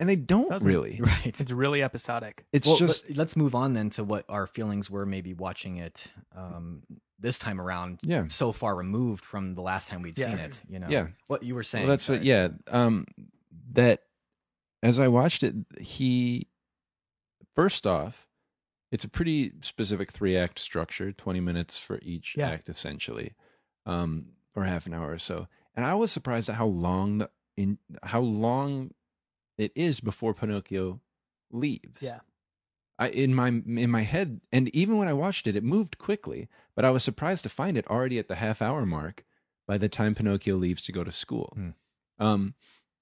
[0.00, 0.66] and they don't Doesn't.
[0.68, 2.44] really right It's really episodic.
[2.52, 5.76] it's well, just let- let's move on then to what our feelings were maybe watching
[5.76, 6.82] it um,
[7.20, 8.00] this time around.
[8.02, 8.26] Yeah.
[8.26, 10.26] so far removed from the last time we'd Yeah.
[10.26, 10.60] seen it.
[10.68, 11.06] You know, Yeah.
[11.28, 11.84] what you were saying.
[11.86, 12.48] Well, that's what, yeah.
[12.66, 13.06] Um,
[13.74, 14.02] that
[14.82, 16.48] as I watched it, he
[17.54, 18.26] first off,
[18.92, 22.50] it's a pretty specific three act structure, twenty minutes for each Yeah.
[22.50, 23.34] act, essentially,
[23.86, 25.48] um, or half an hour or so.
[25.74, 28.92] And I was surprised at how long the in how long
[29.58, 31.00] it is before Pinocchio
[31.50, 32.00] leaves.
[32.00, 32.20] Yeah.
[32.98, 36.48] I, in my in my head, and even when I watched it, it moved quickly.
[36.76, 39.24] But I was surprised to find it already at the half hour mark
[39.66, 41.52] by the time Pinocchio leaves to go to school.
[41.54, 41.70] Hmm.
[42.18, 42.54] Um,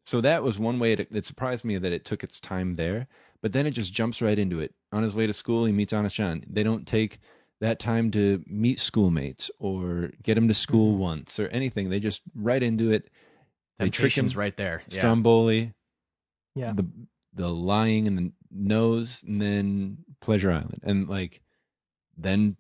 [0.05, 3.07] so that was one way it, it surprised me that it took its time there.
[3.43, 4.75] But then it just jumps right into it.
[4.93, 6.43] On his way to school, he meets Honest John.
[6.49, 7.19] They don't take
[7.61, 11.01] that time to meet schoolmates or get him to school Mm-hmm.
[11.01, 11.89] once or anything.
[11.91, 13.09] They just right into it.
[13.79, 14.27] They trick him.
[14.29, 14.83] Right there.
[14.89, 14.99] Yeah.
[14.99, 15.73] Stromboli,
[16.55, 16.73] Yeah.
[16.75, 16.87] the
[17.33, 21.41] the lying in the nose, and then Pleasure Island, and like
[22.17, 22.57] then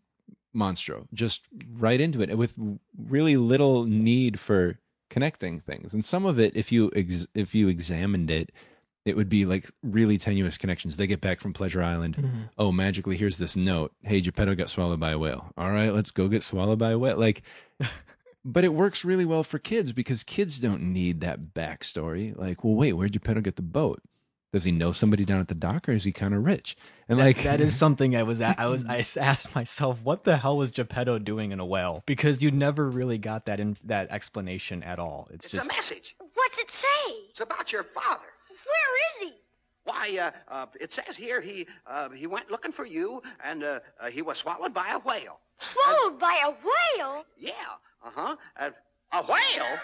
[0.56, 2.54] Monstro, just right into it with
[2.96, 4.78] really little need for
[5.10, 5.92] connecting things.
[5.92, 8.50] And some of it, if you ex- if you examined it,
[9.04, 10.96] it would be like really tenuous connections.
[10.96, 12.16] They get back from Pleasure Island.
[12.16, 12.50] Mhm.
[12.58, 13.92] Oh, magically, here's this note.
[14.02, 15.52] Hey, Geppetto got swallowed by a whale.
[15.56, 17.16] All right, let's go get swallowed by a whale.
[17.18, 17.42] Like,
[18.44, 22.36] but it works really well for kids because kids don't need that backstory.
[22.36, 24.00] Like, well, wait, where'd Geppetto get the boat?
[24.52, 26.76] Does he know somebody down at the dock, or is he kind of rich?
[27.08, 30.24] And That- like that is something I was at, I was I asked myself what
[30.24, 32.02] the hell was Geppetto doing in a whale?
[32.04, 35.28] because you never really got that in that explanation at all.
[35.32, 36.16] It's, It's just a message.
[36.34, 36.86] What's it say?
[37.30, 38.24] It's about your father.
[38.72, 39.32] Where is he?
[39.84, 43.80] Why, uh, uh, it says here he uh, he went looking for you, and uh,
[44.00, 45.40] uh, he was swallowed by a whale.
[45.58, 47.24] Swallowed by a whale?
[47.36, 47.52] Yeah,
[48.04, 48.36] uh-huh.
[48.58, 48.70] Uh,
[49.12, 49.78] a whale?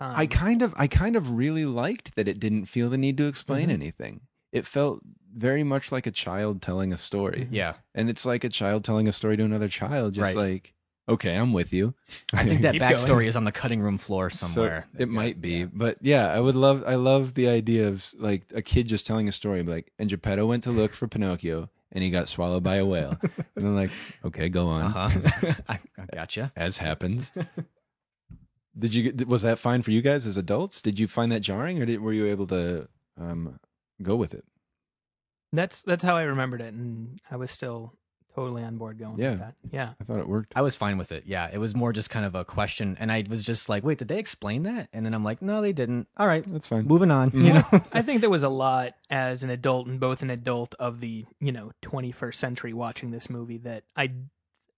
[0.00, 3.16] Um, I kind of I kind of really liked that it didn't feel the need
[3.18, 3.82] to explain Mm-hmm.
[3.82, 4.20] anything.
[4.52, 5.00] It felt
[5.34, 7.48] very much like a child telling a story.
[7.50, 7.74] yeah.
[7.94, 10.36] And it's like a child telling a story to another child, just Right.
[10.36, 10.74] like,
[11.08, 11.94] okay, I'm with you.
[12.32, 13.26] I think that Keep backstory going.
[13.26, 14.86] is on the cutting room floor So somewhere.
[14.98, 16.84] it might be, but yeah, I would love.
[16.86, 20.46] I love the idea of like a kid just telling a story, like, and Geppetto
[20.46, 23.16] went to look for Pinocchio, and he got swallowed by a whale.
[23.22, 23.90] and then I'm like,
[24.24, 25.54] okay, go on, Uh huh.
[25.68, 26.52] I, I gotcha.
[26.56, 27.32] as happens.
[28.78, 29.12] Did you?
[29.12, 30.80] get- Was that fine for you guys as adults?
[30.80, 32.88] Did you find that jarring, or did, were you able to
[33.20, 33.58] um,
[34.02, 34.44] go with it?
[35.54, 37.92] that's that's how I remembered it, and I was still
[38.34, 39.30] totally on board going Yeah.
[39.30, 39.54] with that.
[39.70, 39.92] Yeah.
[40.00, 40.52] I thought it worked.
[40.56, 41.24] I was fine with it.
[41.26, 43.98] Yeah, it was more just kind of a question, and I was just like, "Wait,
[43.98, 46.86] did they explain that?" And then I'm like, "No, they didn't." All right, That's fine.
[46.86, 47.30] moving on.
[47.30, 47.44] Mhm.
[47.44, 50.74] You know, I think there was a lot as an adult and both an adult
[50.78, 54.12] of the, you know, 21st century watching this movie that I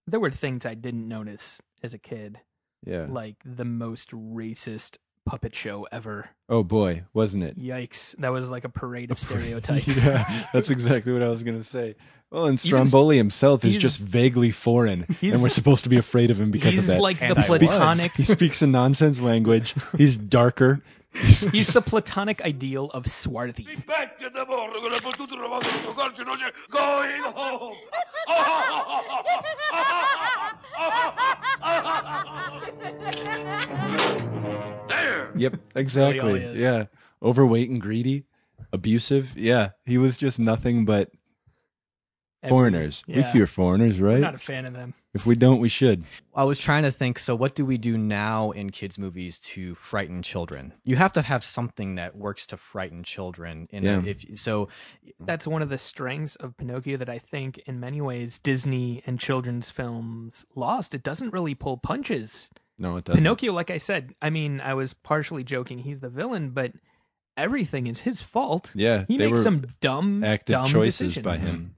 [0.07, 2.41] there were things I didn't notice as a kid,
[2.85, 3.07] Yeah.
[3.09, 6.29] like the most racist puppet show ever.
[6.51, 7.59] Oh boy, wasn't it?
[7.59, 8.15] Yikes.
[8.19, 10.05] That was like a parade of stereotypes.
[10.07, 11.97] yeah, that's exactly what I was going to say.
[12.35, 16.33] Well, and Even- Stromboli himself is just vaguely foreign, and we're supposed to be afraid
[16.33, 17.01] of him because He's of that.
[17.01, 17.59] like the And I was.
[17.61, 19.73] platonic he speaks a nonsense language.
[19.97, 20.83] He's darker.
[21.13, 23.69] He's the platonic ideal of swarthy.
[23.87, 27.21] Back in the morning, gonna put tutto the water in the garden, and you're going
[27.23, 27.77] home.
[34.89, 35.33] There.
[35.37, 36.43] Yep, exactly.
[36.43, 36.61] is.
[36.63, 36.87] yeah,
[37.23, 38.25] overweight and greedy,
[38.73, 39.37] abusive.
[39.37, 41.11] Yeah, he was just nothing but
[42.45, 43.03] Every- foreigners.
[43.09, 44.21] We fear foreigners, I'm right?
[44.21, 44.95] not a fan of them.
[45.15, 46.05] if we don't, we should.
[46.35, 47.19] I was trying to think.
[47.19, 50.73] So, what do we do now in kids' movies to frighten children?
[50.85, 53.67] You have to have something that works to frighten children.
[53.71, 54.03] In Yeah.
[54.05, 54.69] if so,
[55.21, 59.19] That's one of the strengths of Pinocchio that I think, in many ways, Disney and
[59.19, 60.95] children's films lost.
[60.95, 62.51] It doesn't really pull punches.
[62.77, 63.21] No, it doesn't.
[63.23, 65.79] Pinocchio, like I said, I mean, I was partially joking.
[65.79, 66.73] He's the villain, but
[67.37, 68.73] everything is his fault.
[68.75, 71.25] Yeah, he makes some dumb, active dumb choices decisions.
[71.25, 71.77] by him.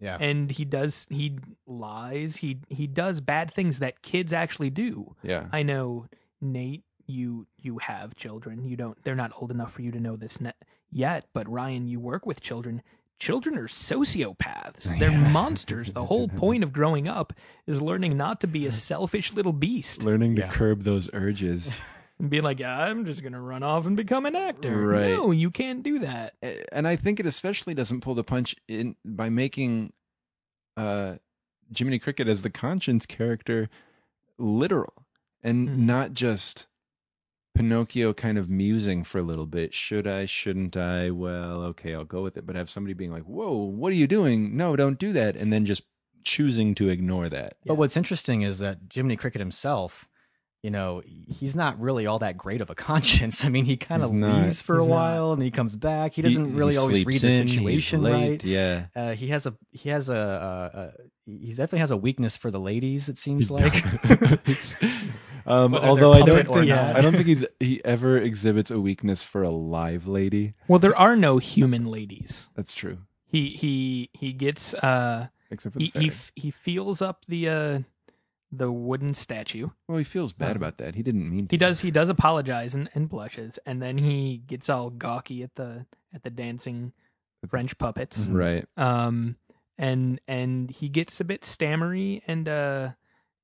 [0.00, 0.16] Yeah.
[0.20, 2.36] and he does he lies.
[2.36, 5.16] He he does bad things that kids actually do.
[5.22, 6.06] Yeah, I know,
[6.40, 6.84] Nate.
[7.06, 8.64] You you have children.
[8.64, 9.02] You don't.
[9.02, 10.52] They're not old enough for you to know this ne-
[10.90, 11.26] yet.
[11.32, 12.82] But Ryan, you work with children.
[13.18, 14.96] Children are sociopaths.
[14.98, 15.92] They're monsters.
[15.92, 17.32] The whole point of growing up
[17.66, 20.50] is learning not to be a selfish little beast learning to Yeah.
[20.52, 21.72] curb those urges.
[22.18, 24.76] and be like, I'm just gonna run off and become an actor.
[24.86, 25.10] Right.
[25.12, 26.34] No, you can't do that.
[26.72, 29.92] and I think it especially doesn't pull the punch in by making
[30.76, 31.16] uh,
[31.76, 33.68] Jiminy Cricket as the conscience character
[34.38, 35.06] literal
[35.42, 35.76] and Mhm.
[35.78, 36.66] not just
[37.54, 39.74] Pinocchio kind of musing for a little bit.
[39.74, 40.26] Should I?
[40.26, 41.10] Shouldn't I?
[41.10, 42.46] Well, okay, I'll go with it.
[42.46, 44.56] But have somebody being like, "Whoa, what are you doing?
[44.56, 45.82] No, don't do that," and then just
[46.22, 47.56] choosing to ignore that.
[47.66, 50.08] But what's interesting is that Jiminy Cricket himself,
[50.62, 53.44] you know, he's not really all that great of a conscience.
[53.44, 54.94] I mean, he kind of leaves for a He's not.
[54.94, 56.14] while and he comes back.
[56.14, 58.44] He doesn't really always read the in, situation late, right.
[58.44, 58.86] Yeah.
[58.94, 60.90] Uh, he has a he has a, uh uh
[61.26, 63.08] he definitely has a weakness for the ladies.
[63.08, 63.84] It seems like.
[65.46, 66.70] um, although I don't think.
[66.70, 70.54] I don't think he's he ever exhibits a weakness for a live lady.
[70.66, 72.48] Well, there are no human ladies.
[72.56, 72.98] That's true.
[73.26, 77.78] He he he gets uh Except for he he, he feels up the uh
[78.50, 79.68] the wooden statue.
[79.88, 80.94] well, he feels bad about that.
[80.94, 81.48] He didn't mean.
[81.48, 81.52] To.
[81.52, 85.54] He does he does apologize and, and blushes, and then he gets all gawky at
[85.56, 86.92] the at the dancing
[87.48, 88.28] French puppets.
[88.28, 88.64] Right.
[88.76, 89.36] Um
[89.76, 92.90] and and he gets a bit stammery and uh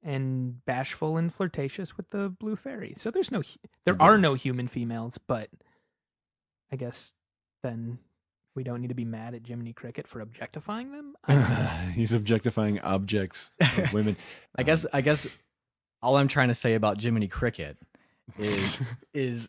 [0.02, 2.94] and bashful and flirtatious with the blue fairy.
[2.96, 3.42] So there's no
[3.84, 5.50] there are no human females, but
[6.72, 7.12] I guess
[7.62, 7.98] then
[8.54, 11.14] we don't need to be mad at Jiminy Cricket for objectifying them.
[11.24, 11.92] I don't know.
[11.94, 14.16] He's objectifying objects of women.
[14.56, 15.26] I guess I guess
[16.02, 17.76] all I'm trying to say about Jiminy Cricket
[18.38, 18.82] is
[19.14, 19.48] is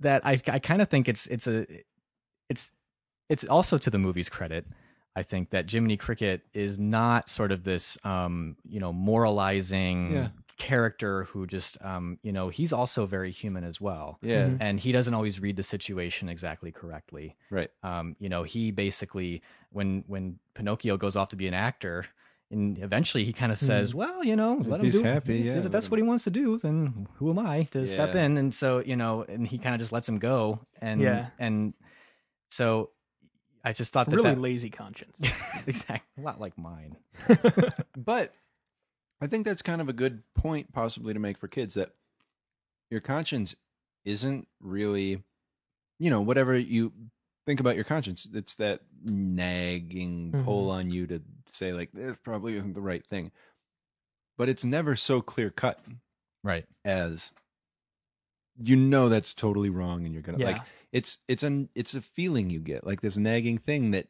[0.00, 1.66] that I I kind of think it's it's a
[2.48, 2.70] it's
[3.28, 4.66] it's also to the movie's credit.
[5.16, 10.28] I think that Jiminy Cricket is not sort of this um you know moralizing Yeah.
[10.58, 14.18] Character who just um you know he's also very human as well.
[14.20, 14.48] yeah.
[14.48, 14.56] Mhm.
[14.60, 17.36] And he doesn't always read the situation exactly correctly.
[17.50, 17.70] Right.
[17.82, 19.40] Um, you know, he basically
[19.70, 22.06] when when Pinocchio goes off to be an actor,
[22.50, 25.04] and eventually he kind of says, "Well, you know, If let him he's do.
[25.04, 28.14] happy, yeah, if that's what he wants to do, then who am I to step
[28.14, 31.26] in?" And so you know, and he kind of just lets him go, and Yeah.
[31.38, 31.74] and
[32.50, 32.90] so
[33.64, 35.16] I just thought that really that, lazy conscience.
[35.66, 36.96] exactly a lot like mine.
[37.96, 38.32] But
[39.20, 41.94] I think that's kind of a good point, possibly, to make for kids that
[42.90, 43.54] your conscience
[44.04, 45.22] isn't really,
[45.98, 46.92] you know, whatever you
[47.46, 48.28] think about your conscience.
[48.32, 50.44] It's that nagging Mhm.
[50.44, 53.32] pull on you to say, like, this probably isn't the right thing.
[54.36, 55.84] But it's never so clear cut
[56.44, 56.66] Right.
[56.84, 57.32] as
[58.60, 60.46] you know that's totally wrong and you're gonna Yeah.
[60.46, 64.08] like it's it's an it's a feeling you get like this nagging thing that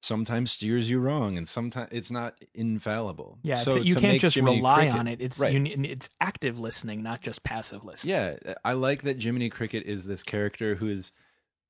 [0.00, 4.20] sometimes steers you wrong and sometimes it's not infallible Yeah, so to- you to can't
[4.20, 5.20] just Jiminy rely Cricket- on it.
[5.20, 5.52] It's right.
[5.52, 8.14] you, it's active listening, not just passive listening.
[8.14, 11.12] yeah uh, i like that jiminy cricket is this character who is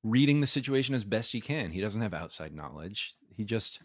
[0.03, 3.81] reading the situation as best he can he doesn't have outside knowledge he just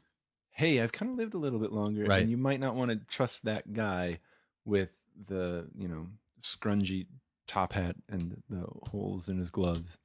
[0.50, 2.20] hey i've kind of lived a little bit longer Right.
[2.22, 4.20] and you might not want to trust that guy
[4.66, 4.90] with
[5.26, 6.07] the you know
[6.42, 7.07] scrungy
[7.48, 9.96] top hat and the holes in his gloves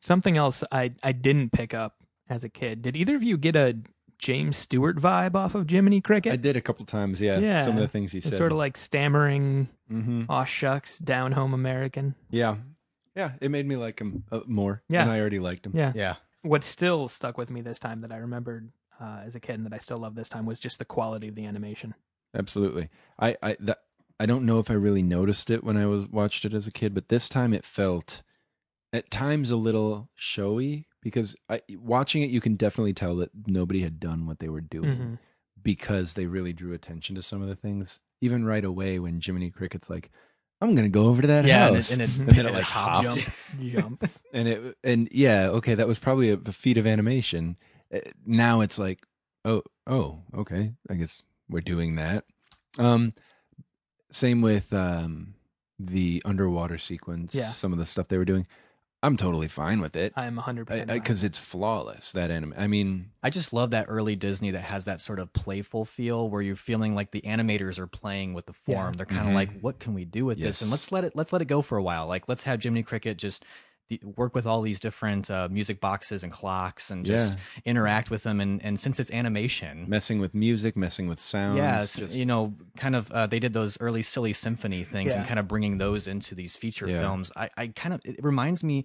[0.00, 2.01] Something else I I didn't pick up
[2.32, 2.82] as a kid.
[2.82, 3.78] Did either of you get a
[4.18, 6.32] James Stewart vibe off of Jiminy Cricket?
[6.32, 7.38] I did a couple times, yeah.
[7.38, 7.62] Yeah.
[7.62, 8.36] Some of the things he It's said.
[8.36, 12.14] sort of like stammering, hmm aw shucks, down home American.
[12.30, 12.56] Yeah.
[13.14, 14.82] Yeah, it made me like him uh, more.
[14.88, 15.02] Yeah.
[15.02, 15.72] And I already liked him.
[15.74, 15.92] Yeah.
[15.94, 16.14] Yeah.
[16.42, 19.66] What still stuck with me this time that I remembered uh, as a kid and
[19.66, 21.94] that I still love this time was just the quality of the animation.
[22.34, 22.88] Absolutely.
[23.18, 23.80] I I that
[24.18, 26.70] I don't know if I really noticed it when I was watched it as a
[26.70, 28.22] kid, but this time it felt
[28.92, 33.80] at times a little showy because I watching it you can definitely tell that nobody
[33.82, 35.18] had done what they were doing Mhm.
[35.62, 38.00] because they really drew attention to some of the things.
[38.20, 40.10] Even right away when Jiminy Cricket's like,
[40.60, 41.90] I'm gonna go over to that Yeah, and house.
[41.90, 43.06] it- and it- then it it like hops.
[43.06, 43.24] hops.
[43.24, 44.10] Jump, jump.
[44.32, 47.56] and it and yeah okay that was probably a, a feat of animation
[47.92, 49.00] Uh, now it's like
[49.44, 52.24] oh oh okay i guess we're doing that
[52.78, 53.12] um
[54.12, 55.34] same with um
[55.78, 57.48] the underwater sequence Yeah.
[57.48, 58.46] some of the stuff they were doing
[59.02, 63.10] i'm totally fine with it I am 100% because it's flawless that anime i mean
[63.24, 66.56] I just love that early Disney that has that sort of playful feel where you're
[66.56, 68.74] feeling like the animators are playing with the Yeah.
[68.74, 68.94] form.
[68.94, 69.34] They're kind of Mhm.
[69.34, 70.60] like, what can we do with this?
[70.60, 72.08] And let's let it let's let it go for a while.
[72.08, 73.44] Like let's have Jiminy Cricket just
[73.88, 78.22] the, work with all these different uh, music boxes and clocks and just interact with
[78.22, 78.40] them.
[78.40, 82.54] And and since it's animation, messing with music messing with sounds Yes, just- you know,
[82.76, 83.10] kind of.
[83.12, 86.56] Uh, they did those early silly symphony things and kind of bringing those into these
[86.56, 87.00] feature Yeah.
[87.00, 87.30] films.
[87.36, 88.84] I, I kind of it reminds me.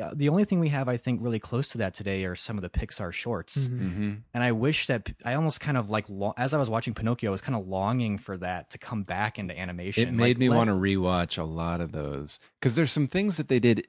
[0.00, 2.58] uh, the only thing we have, I think, really close to that today are some
[2.58, 3.68] of the Pixar shorts.
[3.68, 3.78] Mhm.
[3.80, 4.12] Mm-hmm.
[4.34, 7.30] And I wish that I almost kind of like lo- as I was watching Pinocchio,
[7.30, 10.08] I was kind of longing for that to come back into animation.
[10.08, 13.06] It made Like, me let- want to rewatch a lot of those because there's some
[13.06, 13.86] things that they did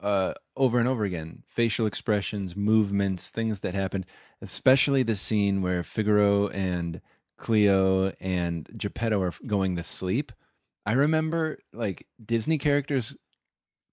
[0.00, 4.06] uh, over and over again facial expressions, movements, things that happened,
[4.42, 7.00] especially the scene where Figaro and
[7.38, 10.32] Cleo and Geppetto are going to sleep.
[10.84, 13.16] I remember like Disney characters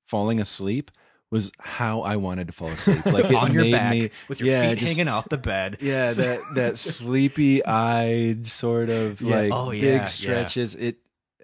[0.08, 0.92] falling asleep
[1.32, 3.04] was how I wanted to fall asleep.
[3.06, 5.78] Like on your back me, with your yeah, feet just- hanging off the bed.
[5.82, 9.36] yeah, that that sleepy eyed sort of Yeah.
[9.38, 10.76] like Oh, yeah, big stretches.
[10.76, 10.98] It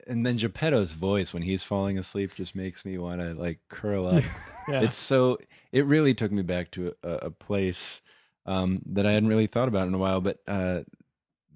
[0.09, 4.07] and then Geppetto's voice when he's falling asleep just makes me want to like curl
[4.07, 4.23] up.
[4.67, 4.81] Yeah.
[4.81, 5.39] It's so
[5.71, 8.03] it really took me back to a, a place
[8.45, 10.21] um, that I hadn't really thought about in a while.
[10.21, 10.81] But uh,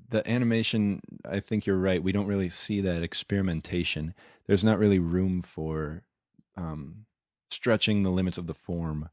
[0.09, 2.01] the animation, I think you're right.
[2.01, 4.15] We don't really see that experimentation.
[4.47, 6.01] There's not really room for
[6.57, 7.05] um,
[7.51, 9.09] stretching the limits of the form.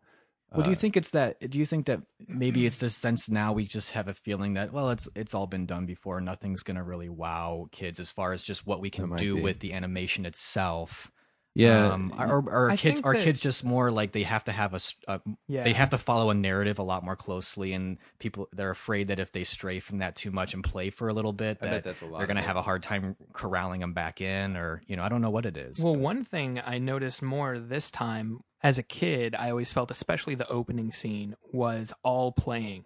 [0.53, 1.38] Well, do you Uh, think it's that?
[1.51, 4.72] Do you think that maybe it's this sense now we just have a feeling that
[4.72, 6.20] well, it's it's all been done before.
[6.20, 9.42] Nothing's gonna really wow kids as far as just what we can do be.
[9.42, 11.11] with the animation itself.
[11.53, 14.72] Yeah, um, are, are kids are that- kids just more like they have to have
[14.72, 15.64] a Yeah.
[15.64, 19.18] they have to follow a narrative a lot more closely, and people they're afraid that
[19.18, 21.94] if they stray from that too much and play for a little bit, that a
[22.16, 25.22] they're gonna have a hard time corralling them back in, or you know, I don't
[25.22, 25.82] know what it is.
[25.82, 29.90] Well, but- one thing I noticed more this time as a kid, I always felt,
[29.90, 32.84] especially the opening scene, was all playing.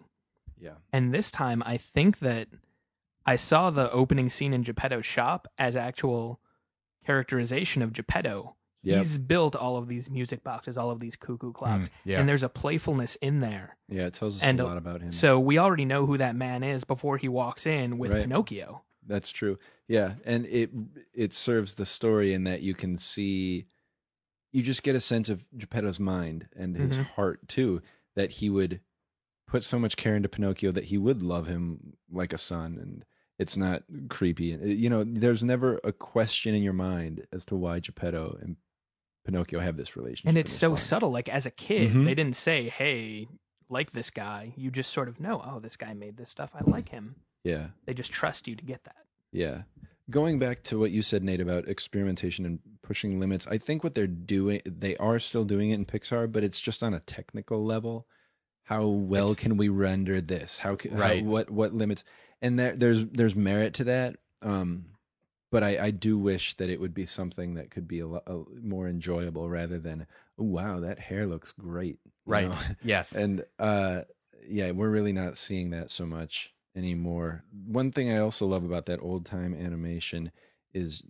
[0.57, 0.75] yeah.
[0.91, 2.47] And this time, I think that
[3.25, 6.39] I saw the opening scene in Geppetto's shop as actual
[7.05, 8.55] characterization of Geppetto.
[8.83, 8.97] Yep.
[8.99, 12.19] He's built all of these music boxes, all of these cuckoo clocks, Mm, yeah.
[12.19, 13.77] and there's a playfulness in there.
[13.89, 15.11] Yeah, it tells us And, a lot about him.
[15.11, 18.21] So we already know who that man is before he walks in with Right.
[18.23, 18.83] Pinocchio.
[19.07, 19.57] That's true.
[19.87, 20.71] Yeah, and it
[21.13, 23.65] it serves the story in that you can see
[24.51, 27.05] you just get a sense of Geppetto's mind and his Mhm.
[27.15, 27.81] heart too
[28.15, 28.81] that he would
[29.47, 33.03] put so much care into Pinocchio that he would love him like a son and
[33.37, 37.55] it's not creepy and you know there's never a question in your mind as to
[37.55, 38.55] why Geppetto and
[39.25, 40.77] Pinocchio have this relationship And it's so far.
[40.77, 41.11] subtle.
[41.11, 42.05] Like as a kid, Mhm.
[42.05, 43.27] they didn't say, "Hey,
[43.69, 46.51] like this guy." You just sort of know, "Oh, this guy made this stuff.
[46.53, 49.05] I like him." yeah They just trust you to get that.
[49.31, 49.63] Yeah.
[50.09, 53.95] Going back to what you said, Nate, about experimentation and pushing limits, I think what
[53.95, 57.65] they're doing, they are still doing it in Pixar, but it's just on a technical
[57.65, 58.07] level.
[58.65, 60.59] How well It's- can we render this?
[60.59, 61.23] How, can, Right.
[61.23, 62.03] how what what limits?
[62.41, 64.17] And there, there's there's merit to that.
[64.41, 64.85] Um,
[65.55, 68.43] but I, I do wish that it would be something that could be a, a
[68.61, 70.05] more enjoyable rather than
[70.37, 72.49] oh, wow that hair looks great right?
[72.49, 72.57] know?
[72.83, 73.13] Yes.
[73.13, 74.01] and uh
[74.45, 78.85] yeah we're really not seeing that so much anymore one thing i also love about
[78.87, 80.29] that old time animation
[80.73, 81.03] is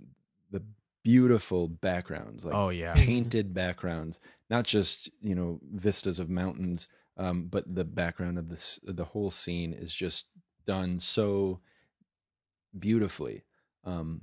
[0.52, 0.62] the
[1.04, 2.94] beautiful backgrounds like oh yeah.
[2.94, 4.20] painted backgrounds
[4.52, 9.32] not just you know vistas of mountains um but the background of this the whole
[9.32, 10.28] scene is just
[10.66, 11.60] done so
[12.78, 13.44] beautifully
[13.84, 14.22] um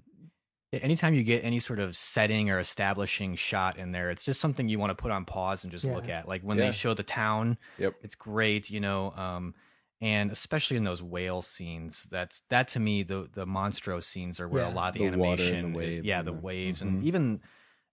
[0.75, 4.71] Anytime you get any sort of setting or establishing shot in there, it's just something
[4.71, 6.27] you want to put on pause and just look at.
[6.27, 6.65] Like when Yeah.
[6.69, 7.97] they show the town, Yep.
[8.01, 9.11] it's great, you know.
[9.11, 9.55] Um,
[10.01, 14.49] and especially in those whale scenes, that's that to me the the monstro scenes are
[14.49, 14.73] where Yeah.
[14.73, 16.87] a lot of the, The water and animation, the is- yeah, the the- waves, Mhm.
[16.89, 17.43] and even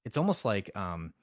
[0.05, 1.13] it's almost like um,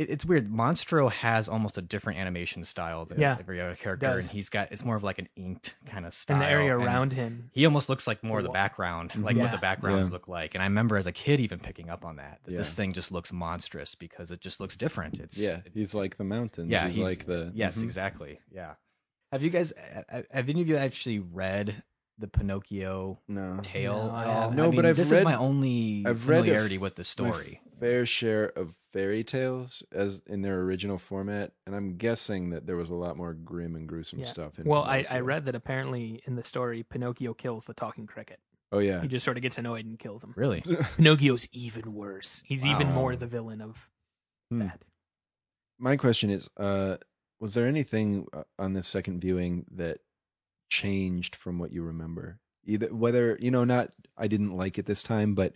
[0.00, 0.50] it, it's weird.
[0.50, 4.72] Monstro has almost a different animation style than Yeah, every other character, and he's got
[4.72, 6.36] it's more of like an inked kind of style.
[6.36, 7.50] And the area and- around him.
[7.52, 9.50] he almost looks like more of the wa- background, like what Yeah.
[9.52, 10.12] the backgrounds Yeah.
[10.12, 10.54] look like.
[10.54, 12.40] And I remember as a kid even picking up on that.
[12.44, 12.76] That this Yeah.
[12.76, 15.18] thing just looks monstrous because it just looks different.
[15.20, 17.84] It's yeah he's like the mountains yeah, he's, he's- like the yes, Mhm.
[17.84, 18.40] exactly.
[18.50, 18.74] Yeah.
[19.32, 19.72] Have you guys?
[20.10, 21.82] uh, Have any of you actually read
[22.18, 24.40] the Pinocchio no tale No, I at all?
[24.42, 24.56] haven't.
[24.56, 26.80] No, I mean, but I've this read- is my only I've read a familiarity f-
[26.82, 27.60] with the my story.
[27.80, 32.76] Fair share of fairy tales as in their original format, and I'm guessing that there
[32.76, 34.26] was a lot more grim and gruesome Yeah.
[34.26, 34.58] stuff.
[34.58, 38.40] In Well, I, I read that apparently in the story, Pinocchio kills the talking cricket.
[38.72, 40.32] Oh yeah, He just sort of gets annoyed and kills him.
[40.36, 40.62] Really?
[40.96, 42.42] Pinocchio's even worse.
[42.46, 42.94] He's even Wow.
[42.94, 43.90] more the villain of
[44.50, 44.60] Hmm.
[44.60, 44.82] that.
[45.78, 46.98] My question is, uh,
[47.40, 50.00] was there anything uh, on this second viewing that
[50.68, 52.38] changed from what you remember?
[52.64, 55.54] Either whether you know, not I didn't like it this time, but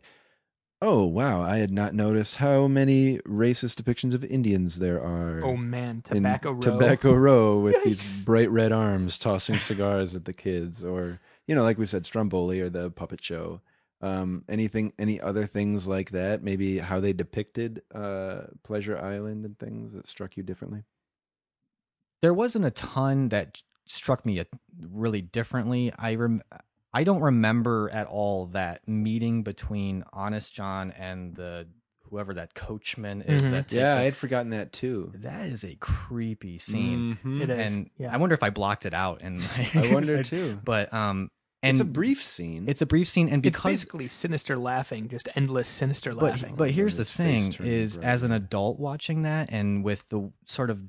[0.82, 5.42] oh wow, I had not noticed how many racist depictions of Indians there are.
[5.44, 6.60] Oh man, in Tobacco Row.
[6.60, 7.84] Tobacco Row with Yikes.
[7.84, 12.04] these bright red arms tossing cigars at the kids, or you know, like we said,
[12.06, 13.60] Stromboli or the puppet show.
[14.00, 16.42] Um, anything, any other things like that?
[16.42, 20.82] Maybe how they depicted uh, Pleasure Island and things that struck you differently.
[22.20, 24.46] there wasn't a ton that struck me a-
[24.90, 25.90] really differently.
[25.98, 26.42] I rem-
[26.94, 31.68] I don't remember at all that meeting between Honest John and the
[32.10, 33.50] whoever that coachman is Mhm.
[33.50, 35.12] that takes Yeah, it- I had forgotten that too.
[35.16, 37.18] that is a creepy scene.
[37.24, 37.42] Mhm.
[37.42, 37.74] It is.
[37.74, 38.14] And yeah.
[38.14, 39.42] I wonder if I blocked it out and
[39.74, 40.60] I wonder too.
[40.64, 41.30] But um
[41.62, 42.66] and it's a brief scene.
[42.68, 46.54] it's a brief scene and it's basically sinister laughing, just endless sinister laughing.
[46.56, 48.06] but here's the thing is bright.
[48.06, 50.82] as an adult watching that and with the sort of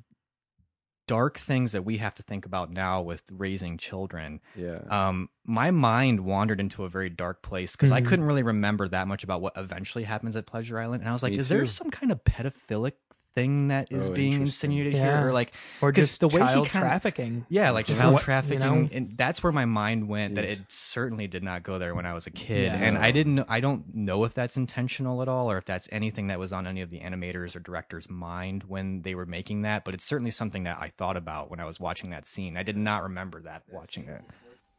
[1.08, 4.80] dark things that we have to think about now with raising children yeah.
[4.90, 8.06] um my mind wandered into a very dark place because i Mhm.
[8.08, 11.22] couldn't really remember that much about what eventually happens at pleasure island and i was
[11.22, 12.94] like Me is there some kind of pedophilic
[13.36, 15.20] thing that is Oh, being insinuated Yeah.
[15.20, 17.46] here or like or 'cause just the way he child kinda- trafficking.
[17.50, 17.98] yeah like Yeah.
[17.98, 18.88] child What- you trafficking know?
[18.92, 22.14] and that's where my mind went that it certainly did not go there when i
[22.14, 22.76] was a kid Yeah.
[22.84, 25.90] and i didn't know- i don't know if that's intentional at all or if that's
[25.92, 29.64] anything that was on any of the animators or directors mind when they were making
[29.64, 32.56] that but it's certainly something that i thought about when i was watching that scene
[32.56, 34.22] i did not remember that watching it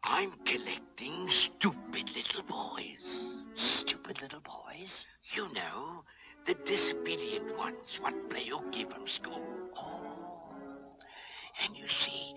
[0.09, 3.43] I'm collecting stupid little boys.
[3.55, 5.05] Stupid little boys?
[5.35, 6.05] You know,
[6.47, 9.43] the disobedient ones what play hooky from school.
[9.77, 10.97] Oh.
[11.65, 12.35] And you see,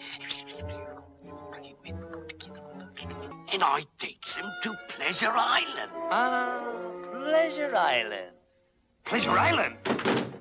[3.53, 5.91] and I takes them to Pleasure Island.
[6.09, 6.59] Ah,
[7.11, 8.31] Pleasure Island.
[9.05, 9.75] Pleasure Island?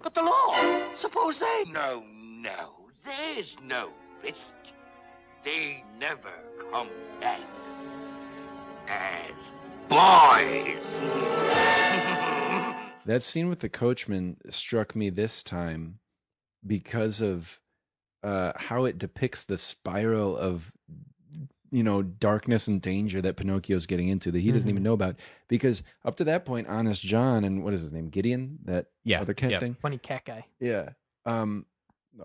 [0.03, 0.55] But the law,
[0.95, 1.65] suppose they...
[1.71, 3.91] No, no, there's no
[4.23, 4.55] risk.
[5.43, 6.33] They never
[6.71, 6.89] come
[7.21, 7.41] back
[8.89, 9.53] as
[9.89, 10.85] boys.
[13.09, 15.99] That scene with the coachman struck me this time
[16.67, 17.59] because of
[18.23, 20.71] uh, how it depicts the spiral of
[21.71, 25.17] you know darkness and danger that Pinocchio's getting into that he doesn't even know about.
[25.49, 29.23] Because up to that point, Honest John and what is his name, Gideon, that Yeah,
[29.23, 29.59] other cat yeah.
[29.61, 30.45] thing, Funny cat guy.
[30.61, 30.91] yeah,
[31.25, 31.65] um,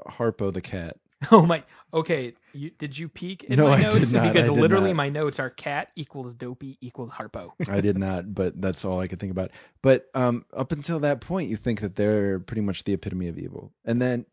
[0.10, 0.98] Harpo the cat.
[1.32, 1.64] Oh my.
[1.94, 3.98] Okay, you, did you peek in No, my I notes?
[4.00, 4.96] did not, Because I did literally not.
[4.98, 7.52] my notes are cat equals dopey equals harpo.
[7.70, 9.52] I did not, but that's all I could think about.
[9.84, 13.38] But um, up until that point, you think that they're pretty much the epitome of
[13.38, 14.26] evil, and then,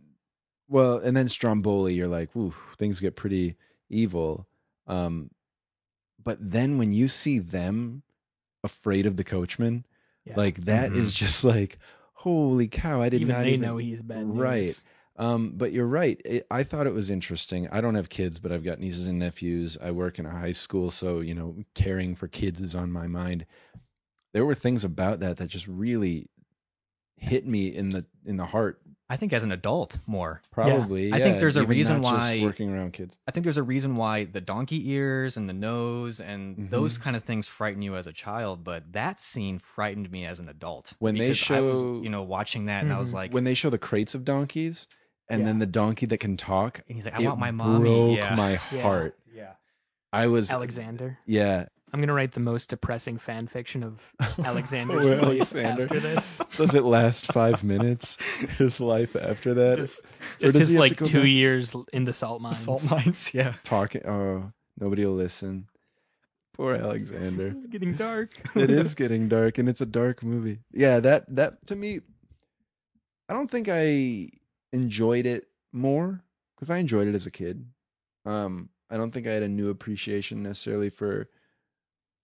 [0.69, 3.57] well, and then Stromboli, you're like, "Ooh, things get pretty
[3.91, 4.47] evil."
[4.87, 5.31] Um,
[6.23, 8.03] but then when you see them
[8.65, 9.85] afraid of the coachman,
[10.25, 10.35] Yeah.
[10.37, 11.79] like that is just like,
[12.15, 13.01] holy cow!
[13.03, 14.27] I did even not they even know he's bad.
[14.27, 14.37] news.
[14.39, 14.83] right.
[15.21, 16.21] Um, but you're right.
[16.25, 17.69] It, I thought it was interesting.
[17.71, 19.77] I don't have kids, but I've got nieces and nephews.
[19.83, 23.07] I work in a high school, so you know, caring for kids is on my
[23.07, 23.45] mind.
[24.33, 26.31] There were things about that that just really
[27.17, 28.81] hit me in the in the heart.
[29.11, 32.93] i think as an adult more Probably, I think there's a reason why- working around
[32.95, 33.15] kids.
[33.29, 36.71] I think there's a reason why the donkey ears and the nose and Mhm.
[36.71, 40.41] those kind of things frighten you as a child, but that scene frightened me as
[40.41, 40.95] an adult.
[40.99, 43.15] When they I was, show- you know, watching that and I was Mhm.
[43.21, 44.87] like, when they show the crates of donkeys,
[45.31, 47.81] and then the donkey that can talk, and he's like, I want my mommy.
[47.81, 48.35] broke yeah.
[48.35, 49.17] my heart.
[49.35, 49.53] yeah.
[50.13, 51.19] I was Alexander.
[51.25, 54.01] Yeah, I'm gonna write the most depressing fan fiction of
[54.45, 55.83] Alexander's life Alexander.
[55.83, 56.41] after this.
[56.57, 58.17] Does it last five minutes?
[58.59, 59.79] His life after that?
[59.79, 60.03] Just,
[60.39, 62.59] just his like two back- years in the salt mines.
[62.59, 63.55] Salt mines, yeah.
[63.65, 64.07] talking.
[64.07, 65.67] Oh, nobody will listen.
[66.55, 67.49] Poor Alexander.
[67.49, 68.35] It's getting dark.
[68.55, 70.59] it is getting dark, and it's a dark movie.
[70.73, 72.01] Yeah, that that to me,
[73.29, 74.29] I don't think I
[74.73, 76.23] enjoyed it more
[76.57, 77.67] because I enjoyed it as a kid.
[78.25, 81.29] Um, I don't think I had a new appreciation necessarily for,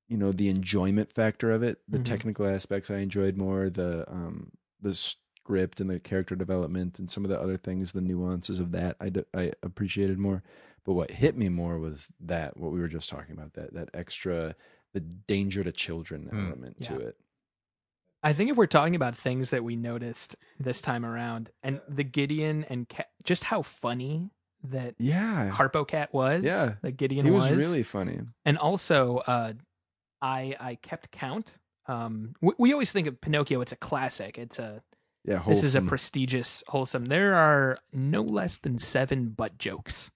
[0.08, 1.80] you know, the enjoyment factor of it.
[1.88, 2.04] The Mhm.
[2.04, 3.70] technical aspects I enjoyed more.
[3.70, 8.00] The um the script and the character development and some of the other things, the
[8.00, 10.42] nuances of that I, d- I appreciated more.
[10.84, 13.90] But what hit me more was that what we were just talking about that that
[13.94, 14.54] extra
[14.92, 17.16] the danger to children Mm, element to it.
[18.26, 22.02] I think if we're talking about things that we noticed this time around, and the
[22.02, 24.30] Gideon and Cat, just how funny
[24.64, 26.44] that Yeah, Harpo Cat was.
[26.44, 26.74] Yeah.
[26.82, 28.18] that Gideon he was, really funny.
[28.44, 29.52] and also uh,
[30.20, 31.54] I I kept count.
[31.86, 34.38] Um, we, we always think of Pinocchio; it's a classic.
[34.38, 34.82] It's a
[35.24, 37.04] Yeah, this is a prestigious, wholesome.
[37.04, 40.10] There are no less than seven butt jokes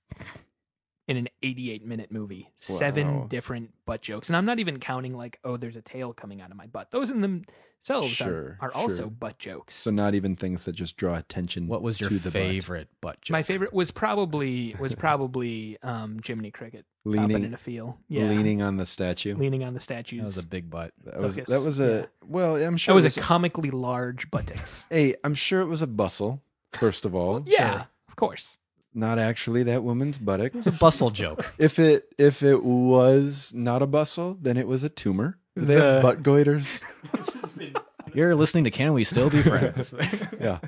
[1.10, 2.44] in an 88 minute movie.
[2.44, 2.76] Wow.
[2.76, 6.40] Seven different butt jokes, and I'm not even counting like, oh, there's a tail coming
[6.40, 6.90] out of my butt.
[6.92, 9.74] Those in themselves Sure, are, are also butt jokes.
[9.74, 11.66] so not even things that just draw attention.
[11.66, 12.32] What was your to the butt.
[12.32, 13.32] favorite butt, joke?
[13.32, 17.98] my favorite was probably was probably um, Jiminy Cricket leaning in Leaning, a feel.
[18.08, 19.34] yeah, leaning on the statue.
[19.36, 20.18] leaning on the statue.
[20.18, 20.92] That was a big butt.
[21.04, 22.06] That was Focus, that was a yeah.
[22.28, 22.56] well.
[22.56, 24.86] I'm sure That was, it was a comically large buttocks.
[24.90, 26.42] Hey, I'm sure it was a bustle.
[26.74, 28.58] First of all, Yeah, of course.
[28.94, 30.48] Not actually that woman's buttock.
[30.48, 31.52] It was a bustle joke.
[31.58, 35.38] If it if it was not a bustle, then it was a tumor.
[35.56, 36.82] Do they It's, have uh, butt goiters?
[38.14, 39.94] You're listening to Can We Still Be Friends?
[40.40, 40.58] yeah.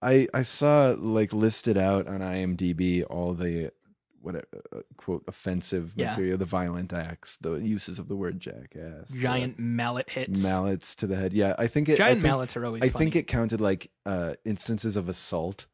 [0.00, 3.72] I I saw like listed out on IMDb all the
[4.20, 4.40] what uh,
[4.76, 6.10] uh, quote offensive Yeah.
[6.10, 10.42] material, the violent acts, the uses of the word jackass, Giant mallet hits.
[10.42, 11.32] mallets to the head.
[11.32, 11.94] Yeah, I think it.
[11.94, 13.04] I Giant think, mallets are always I funny.
[13.06, 15.66] think it counted like uh instances of assault.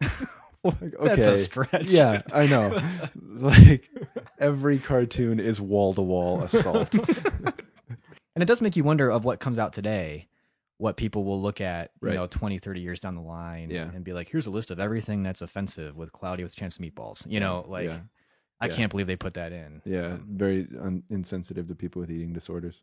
[0.64, 1.36] Like, That's a okay.
[1.36, 1.86] stretch.
[1.90, 2.80] Yeah, I know.
[3.24, 3.88] like
[4.40, 6.92] every cartoon is wall to wall assault.
[8.34, 10.26] And it does make you wonder of what comes out today,
[10.78, 13.88] what people will look at, you know, 20, 30 years down the line Yeah.
[13.94, 16.78] and be like, here's a list of everything that's offensive with Cloudy with a Chance
[16.78, 17.24] of Meatballs.
[17.30, 18.00] You know, like, yeah,
[18.60, 18.74] I Yeah.
[18.74, 19.82] can't believe they put that in.
[19.84, 22.82] yeah, very un- insensitive to people with eating disorders,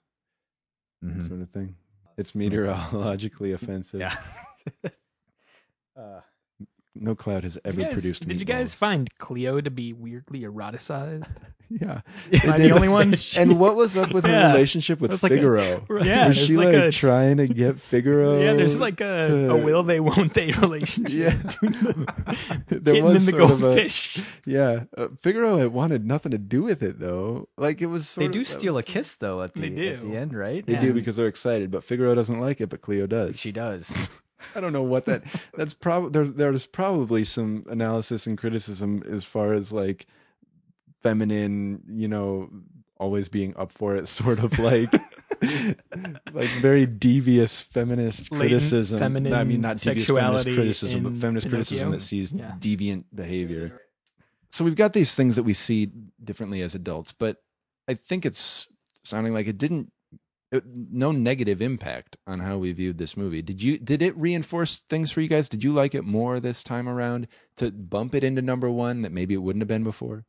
[1.01, 1.28] that Mhm.
[1.28, 1.76] sort of thing.
[2.18, 3.99] It's meteorologically offensive.
[3.99, 4.16] Yeah.
[5.97, 6.22] uh,
[6.96, 8.28] No cloud has ever you guys, produced.
[8.28, 11.28] Did you guys find Cleo to be weirdly eroticized?
[11.70, 12.02] Yeah.
[12.44, 13.16] Am I the only one?
[13.38, 14.52] And what was up with her Yeah.
[14.52, 15.84] relationship with It's like a- Figaro?
[16.04, 18.39] Yeah, was she like like, a- trying to get Figaro?
[18.41, 21.36] yeah, there's like a, to- a will they won't they relationship Yeah.
[21.36, 24.24] between the There kitten was and the sort of a- goldfish.
[24.46, 27.48] Yeah, uh, Figaro had wanted nothing to do with it though.
[27.58, 28.08] Like it was.
[28.08, 28.22] So.
[28.22, 30.64] They Sort do of, steal a kiss, though, at the, They at the end, right?
[30.64, 30.82] They Yeah.
[30.82, 33.39] do because they're excited, but Figaro doesn't like it, but Cleo does.
[33.39, 34.12] She does.
[34.56, 35.24] I don't know what that.
[35.56, 36.52] That's probably there.
[36.52, 40.06] There's probably some analysis and criticism as far as like
[41.02, 42.50] feminine, you know,
[42.98, 44.91] always being up for it, sort of like
[46.34, 49.00] like very devious feminist Latent criticism.
[49.00, 52.54] feminine I mean, not devious feminist criticism, but in feminist criticism that sees Yeah.
[52.60, 53.80] deviant behavior.
[54.52, 55.91] So we've got these things that we see
[56.24, 57.38] differently as adults, but
[57.88, 58.68] I think it's
[59.04, 59.93] sounding like it didn't it,
[60.66, 63.41] no negative impact on how we viewed this movie.
[63.41, 65.49] Did you did it reinforce things for you guys?
[65.49, 67.28] Did you like it more this time around
[67.58, 70.26] to bump it into number 1 that maybe it wouldn't have been before?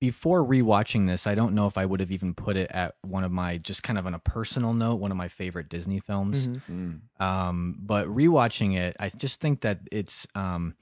[0.00, 3.22] Before rewatching this, I don't know if I would have even put it at one
[3.22, 6.48] of my, just kind of on a personal note, one of my favorite Disney films.
[6.48, 7.02] Mhm.
[7.20, 10.74] Um, but rewatching it, I just think that it's um,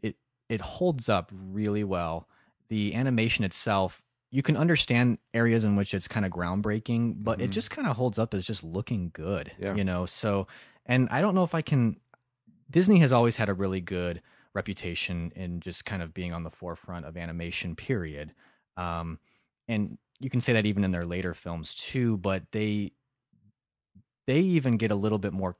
[0.00, 0.14] it
[0.48, 2.28] it holds up really well.
[2.68, 4.00] The animation itself,
[4.30, 7.52] you can understand areas in which it's kind of groundbreaking, but it Mhm.
[7.52, 9.52] just kind of holds up as just looking good.
[9.58, 9.74] Yeah.
[9.74, 10.46] You know, so
[10.86, 12.00] and I don't know if I can.
[12.70, 14.22] Disney has always had a really good
[14.54, 17.74] reputation in just kind of being on the forefront of animation.
[17.76, 18.32] Period.
[18.76, 19.18] Um,
[19.68, 22.92] and you can say that even in their later films too, but they
[24.26, 25.56] they even get a little bit more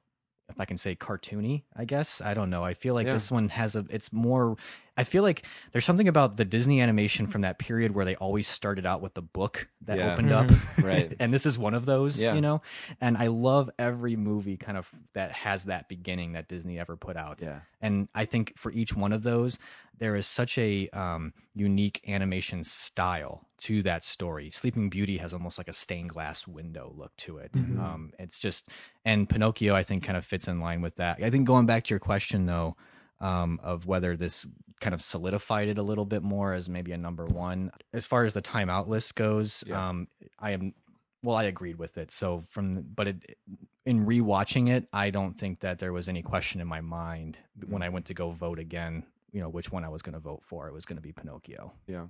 [0.48, 2.20] if I can say cartoony, I guess.
[2.20, 2.64] I don't know.
[2.64, 3.12] I feel like Yeah.
[3.12, 4.56] this one has a it's more
[5.00, 8.46] I feel like there's something about the Disney animation from that period where they always
[8.46, 10.12] started out with the book that Yeah.
[10.12, 10.50] opened up.
[10.78, 11.14] Right.
[11.18, 12.34] and this is one of those, Yeah.
[12.34, 12.60] you know.
[13.00, 17.16] And I love every movie kind of that has that beginning that Disney ever put
[17.16, 17.40] out.
[17.40, 17.60] Yeah.
[17.80, 19.58] And I think for each one of those,
[19.98, 24.50] there is such a um, unique animation style to that story.
[24.50, 27.52] Sleeping Beauty has almost like a stained glass window look to it.
[27.52, 27.80] Mm-hmm.
[27.80, 28.68] Um, it's just,
[29.04, 31.22] and Pinocchio, I think, kind of fits in line with that.
[31.22, 32.76] I think going back to your question, though,
[33.20, 34.46] um, of whether this
[34.80, 37.70] kind of solidified it a little bit more as maybe a number one.
[37.92, 39.88] As far as the Time Out list goes, Yeah.
[39.88, 40.08] um,
[40.38, 40.74] I am
[41.22, 42.12] well, I agreed with it.
[42.12, 43.36] So from, but it,
[43.84, 47.36] in rewatching it, I don't think that there was any question in my mind
[47.68, 49.04] when I went to go vote again.
[49.32, 50.66] You know which one I was going to vote for.
[50.66, 51.72] It was going to be Pinocchio.
[51.86, 52.06] Yeah.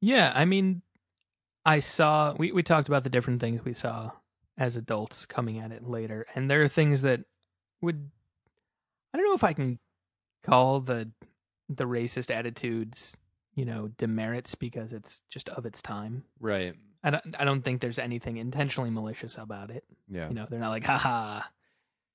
[0.00, 0.82] Yeah, I mean,
[1.64, 4.10] I saw we we talked about the different things we saw
[4.58, 7.20] as adults coming at it later, and there are things that
[7.80, 8.10] would
[9.14, 9.78] I don't know if I can
[10.42, 11.10] call the
[11.68, 13.16] the racist attitudes,
[13.54, 16.24] you know, demerits because it's just of its time.
[16.40, 16.74] Right.
[17.02, 19.84] I don't I don't think there's anything intentionally malicious about it.
[20.08, 20.28] Yeah.
[20.28, 21.42] You know, they're not like, haha,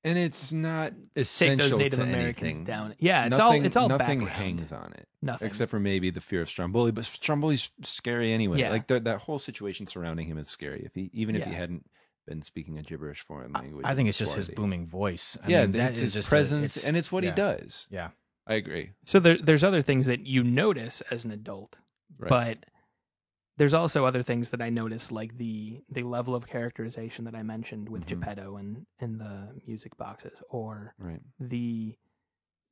[0.04, 2.64] and it's not take essential those Native to Americans anything.
[2.66, 2.96] down.
[2.98, 4.30] Yeah, it's nothing, all it's all nothing background.
[4.60, 5.08] hangs on it.
[5.22, 5.48] Nothing.
[5.48, 6.92] except for maybe the fear of Stromboli.
[6.92, 8.60] But Stromboli's scary anyway.
[8.60, 8.72] Yeah.
[8.72, 10.82] Like the, that whole situation surrounding him is scary.
[10.84, 11.86] If he, even if he hadn't
[12.28, 15.38] been speaking a gibberish foreign language, I think it's just his booming voice.
[15.44, 17.30] I yeah, mean, that it's is his just a- presence, it's- and it's what yeah.
[17.32, 17.88] he does.
[17.92, 18.10] Yeah.
[18.52, 18.92] I agree.
[19.06, 21.78] So there, there's other things that you notice as an adult,
[22.18, 22.30] Right.
[22.30, 22.66] but
[23.58, 27.44] there's also other things that I notice, like the the level of characterization that I
[27.44, 28.08] mentioned with Mhm.
[28.08, 31.22] Geppetto and and the music boxes, or right.
[31.40, 31.98] the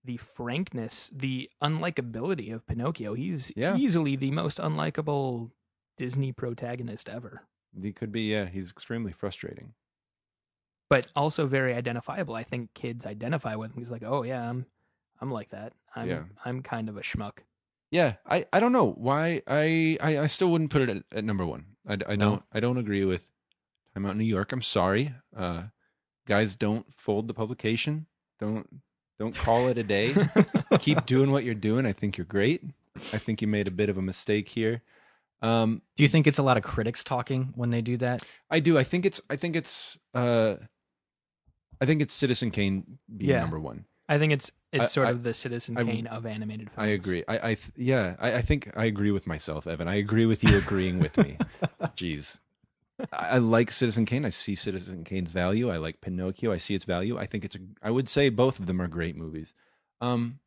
[0.05, 3.13] the frankness, the unlikability of Pinocchio.
[3.15, 3.75] He's Yeah.
[3.77, 5.51] easily the most unlikable
[5.97, 7.47] Disney protagonist ever,
[7.79, 8.21] He could be.
[8.23, 9.73] Yeah, he's extremely frustrating.
[10.89, 12.33] but also very identifiable.
[12.33, 13.77] I think kids identify with him.
[13.77, 14.65] He's like, oh yeah, I'm
[15.21, 15.73] I'm like that.
[15.95, 16.23] I'm Yeah.
[16.45, 17.39] I'm kind of a schmuck.
[17.91, 21.23] Yeah, I, I don't know why I, I, I still wouldn't put it at, at
[21.23, 21.65] number one.
[21.87, 22.29] I, I No.
[22.29, 23.27] don't I don't agree with
[23.95, 24.51] Time Out New York.
[24.51, 25.63] I'm sorry, uh,
[26.27, 26.55] guys.
[26.55, 28.05] Don't fold the publication.
[28.39, 28.81] Don't
[29.17, 30.13] don't call it a day.
[30.79, 31.85] Keep doing what you're doing.
[31.87, 32.63] I think you're great.
[32.95, 34.81] I think you made a bit of a mistake here.
[35.41, 38.21] Um, Do you think it's a lot of critics talking when they do that?
[38.51, 38.77] I do.
[38.77, 39.19] I think it's.
[39.29, 39.97] I think it's.
[40.13, 40.57] Uh,
[41.81, 43.39] I think it's Citizen Kane being Yeah.
[43.39, 43.85] number one.
[44.07, 46.77] I think it's is I- sort I- of the Citizen I- Kane of animated films.
[46.77, 47.23] I agree.
[47.27, 49.87] I, I th- yeah, I, I think I agree with myself, Evan.
[49.87, 51.37] I agree with you agreeing with me.
[51.95, 52.35] Jeez.
[53.13, 54.25] I, I like Citizen Kane.
[54.25, 55.69] I see Citizen Kane's value.
[55.71, 56.51] I like Pinocchio.
[56.51, 57.17] I see its value.
[57.17, 59.53] I think it's a, I would say both of them are great movies.
[60.01, 60.39] Um,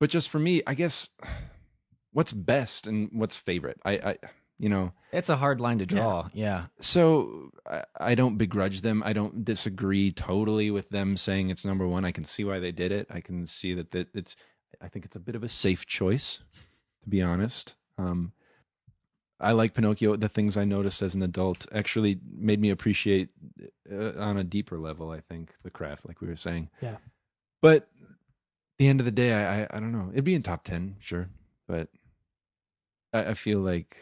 [0.00, 1.08] but just for me, I guess
[2.12, 3.80] what's best and what's favorite.
[3.84, 4.16] I, I
[4.62, 6.28] you know, It's a hard line to draw.
[6.32, 6.66] Yeah.
[6.80, 9.02] so I, I don't begrudge them.
[9.04, 12.04] I don't disagree totally with them saying it's number one.
[12.04, 13.08] I can see why they did it.
[13.10, 14.36] I can see that, that it's.
[14.80, 16.38] I think it's a bit of a safe choice,
[17.02, 17.74] to be honest.
[17.98, 18.32] Um,
[19.40, 20.14] I like Pinocchio.
[20.14, 23.30] The things I noticed as an adult actually made me appreciate
[23.92, 25.10] uh, on a deeper level.
[25.10, 26.70] I think the craft, like we were saying.
[26.80, 26.98] Yeah.
[27.60, 27.88] But
[28.78, 30.10] the end of the day, I I, I don't know.
[30.12, 31.28] It'd be in top ten, sure,
[31.66, 31.88] but
[33.12, 33.96] I, I feel like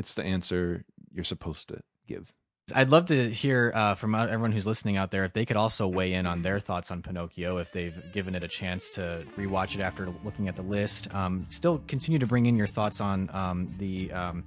[0.00, 2.32] it's the answer you're supposed to give.
[2.74, 5.86] I'd love to hear uh, from everyone who's listening out there if they could also
[5.88, 9.74] weigh in on their thoughts on Pinocchio, if they've given it a chance to rewatch
[9.74, 11.12] it after looking at the list.
[11.14, 14.44] Um, still continue to bring in your thoughts on um, the um,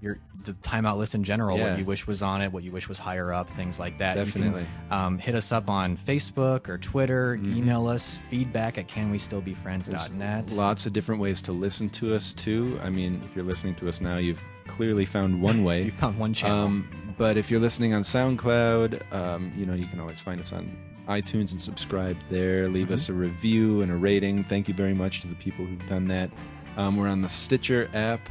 [0.00, 1.58] your the Time Out list in general.
[1.58, 1.70] Yeah.
[1.70, 4.16] What you wish was on it, what you wish was higher up, things like that.
[4.16, 4.66] You can, Definitely.
[4.90, 7.36] um, hit us up on Facebook or Twitter.
[7.36, 7.54] Mhm.
[7.56, 10.52] Email us feedback at canwestillbefriends.net.
[10.52, 12.78] Lots of different ways to listen to us too.
[12.82, 15.84] I mean, if you're listening to us now, you've clearly found one way.
[15.84, 16.66] You found one channel.
[16.66, 20.52] Um, but if you're listening on SoundCloud, um, you know you can always find us
[20.52, 20.70] on
[21.08, 22.68] iTunes and subscribe there.
[22.68, 22.92] Leave Mhm.
[22.92, 24.44] us a review and a rating.
[24.44, 26.30] Thank you very much to the people who've done that.
[26.76, 28.28] Um, we're on the Stitcher app,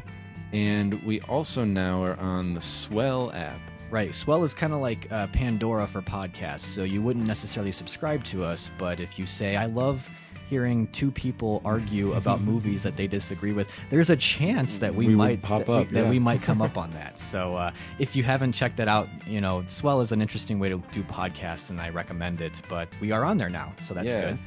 [0.54, 3.60] and we also now are on the Swell app.
[3.90, 4.14] Right.
[4.14, 6.60] Swell is kind of like uh, Pandora for podcasts.
[6.62, 10.10] So you wouldn't necessarily subscribe to us, but if you say, I love
[10.50, 15.08] hearing two people argue about movies that they disagree with, there's a chance that we,
[15.08, 16.10] We might pop that, we- up, that yeah.
[16.10, 17.20] we might come up on that.
[17.20, 20.70] So uh, if you haven't checked that out, you know, Swell is an interesting way
[20.70, 22.62] to do podcasts, and I recommend it.
[22.70, 24.32] But we are on there now, so that's Yeah.
[24.32, 24.40] good.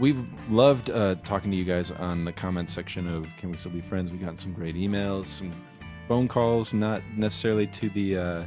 [0.00, 3.70] We've loved uh, talking to you guys on the comment section of Can We Still
[3.70, 4.10] Be Friends?
[4.10, 5.52] We've gotten some great emails, some
[6.08, 8.46] phone calls, not necessarily to the uh,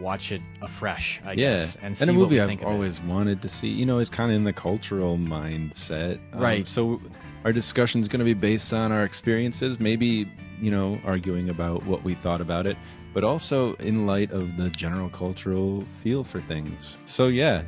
[0.00, 2.70] watch it afresh, I yeah, guess, and see a what movie I've think of it.
[2.70, 3.68] always wanted to see.
[3.68, 6.66] You know, it's kind of in the cultural mindset, Um, Right.
[6.68, 7.00] So
[7.44, 10.30] our discussion is going to be based on our experiences, maybe
[10.60, 12.76] you know, arguing about what we thought about it,
[13.14, 16.98] but also in light of the general cultural feel for things.
[17.06, 17.62] So yeah.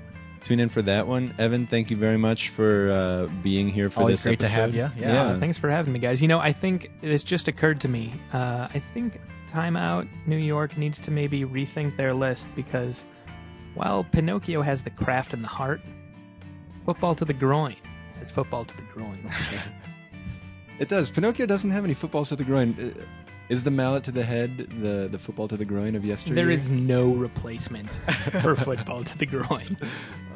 [0.45, 1.69] Tune in for that one, Evan.
[1.69, 4.23] Thank you very much for uh, being here for Always this.
[4.25, 4.97] great to have episode.
[4.99, 5.03] you.
[5.07, 6.21] Yeah, Uh, thanks for having me, guys.
[6.21, 8.13] You know, I think it's just occurred to me.
[8.33, 9.21] Uh, I think
[9.53, 13.05] Time Out New York needs to maybe rethink their list because
[13.75, 15.83] while Pinocchio has the craft and the heart,
[16.87, 17.77] football to the groin.
[18.23, 19.19] It's football to the groin.
[20.79, 21.11] It does.
[21.11, 22.75] Pinocchio doesn't have any footballs to the groin.
[22.81, 23.03] Uh,
[23.51, 26.35] Is the mallet to the head the the football to the groin of yesterday?
[26.35, 27.89] there is no replacement
[28.43, 29.77] for football to the groin.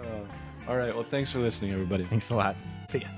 [0.05, 0.95] Uh, all right.
[0.95, 2.05] Well, thanks for listening, everybody.
[2.05, 2.55] Thanks a lot.
[2.87, 3.09] See ya.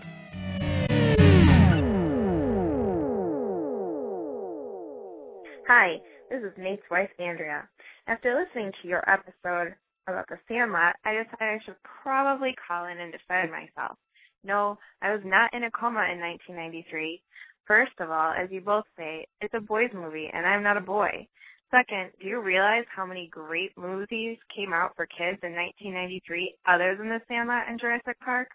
[5.68, 6.00] Hi,
[6.30, 7.68] this is Nate's wife, Andrea.
[8.06, 9.74] After listening to your episode
[10.06, 13.98] about the Sandlot, I decided I should probably call in and defend myself.
[14.42, 17.20] No, I was not in a coma in 1993.
[17.66, 20.80] First of all, as you both say, it's a boys movie, and I'm not a
[20.80, 21.28] boy.
[21.70, 26.96] Second, do you realize how many great movies came out for kids in 1993 other
[26.96, 28.48] than The Sandlot and Jurassic Park?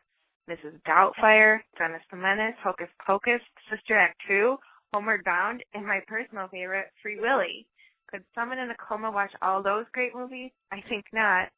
[0.50, 0.82] Mrs.
[0.82, 4.58] Doubtfire, Dennis the Menace, Hocus Pocus, Sister Act 2,
[4.94, 7.66] Homeward Bound, and my personal favorite, Free Willy.
[8.10, 10.52] Could someone in a coma watch all those great movies?
[10.72, 11.50] I think not.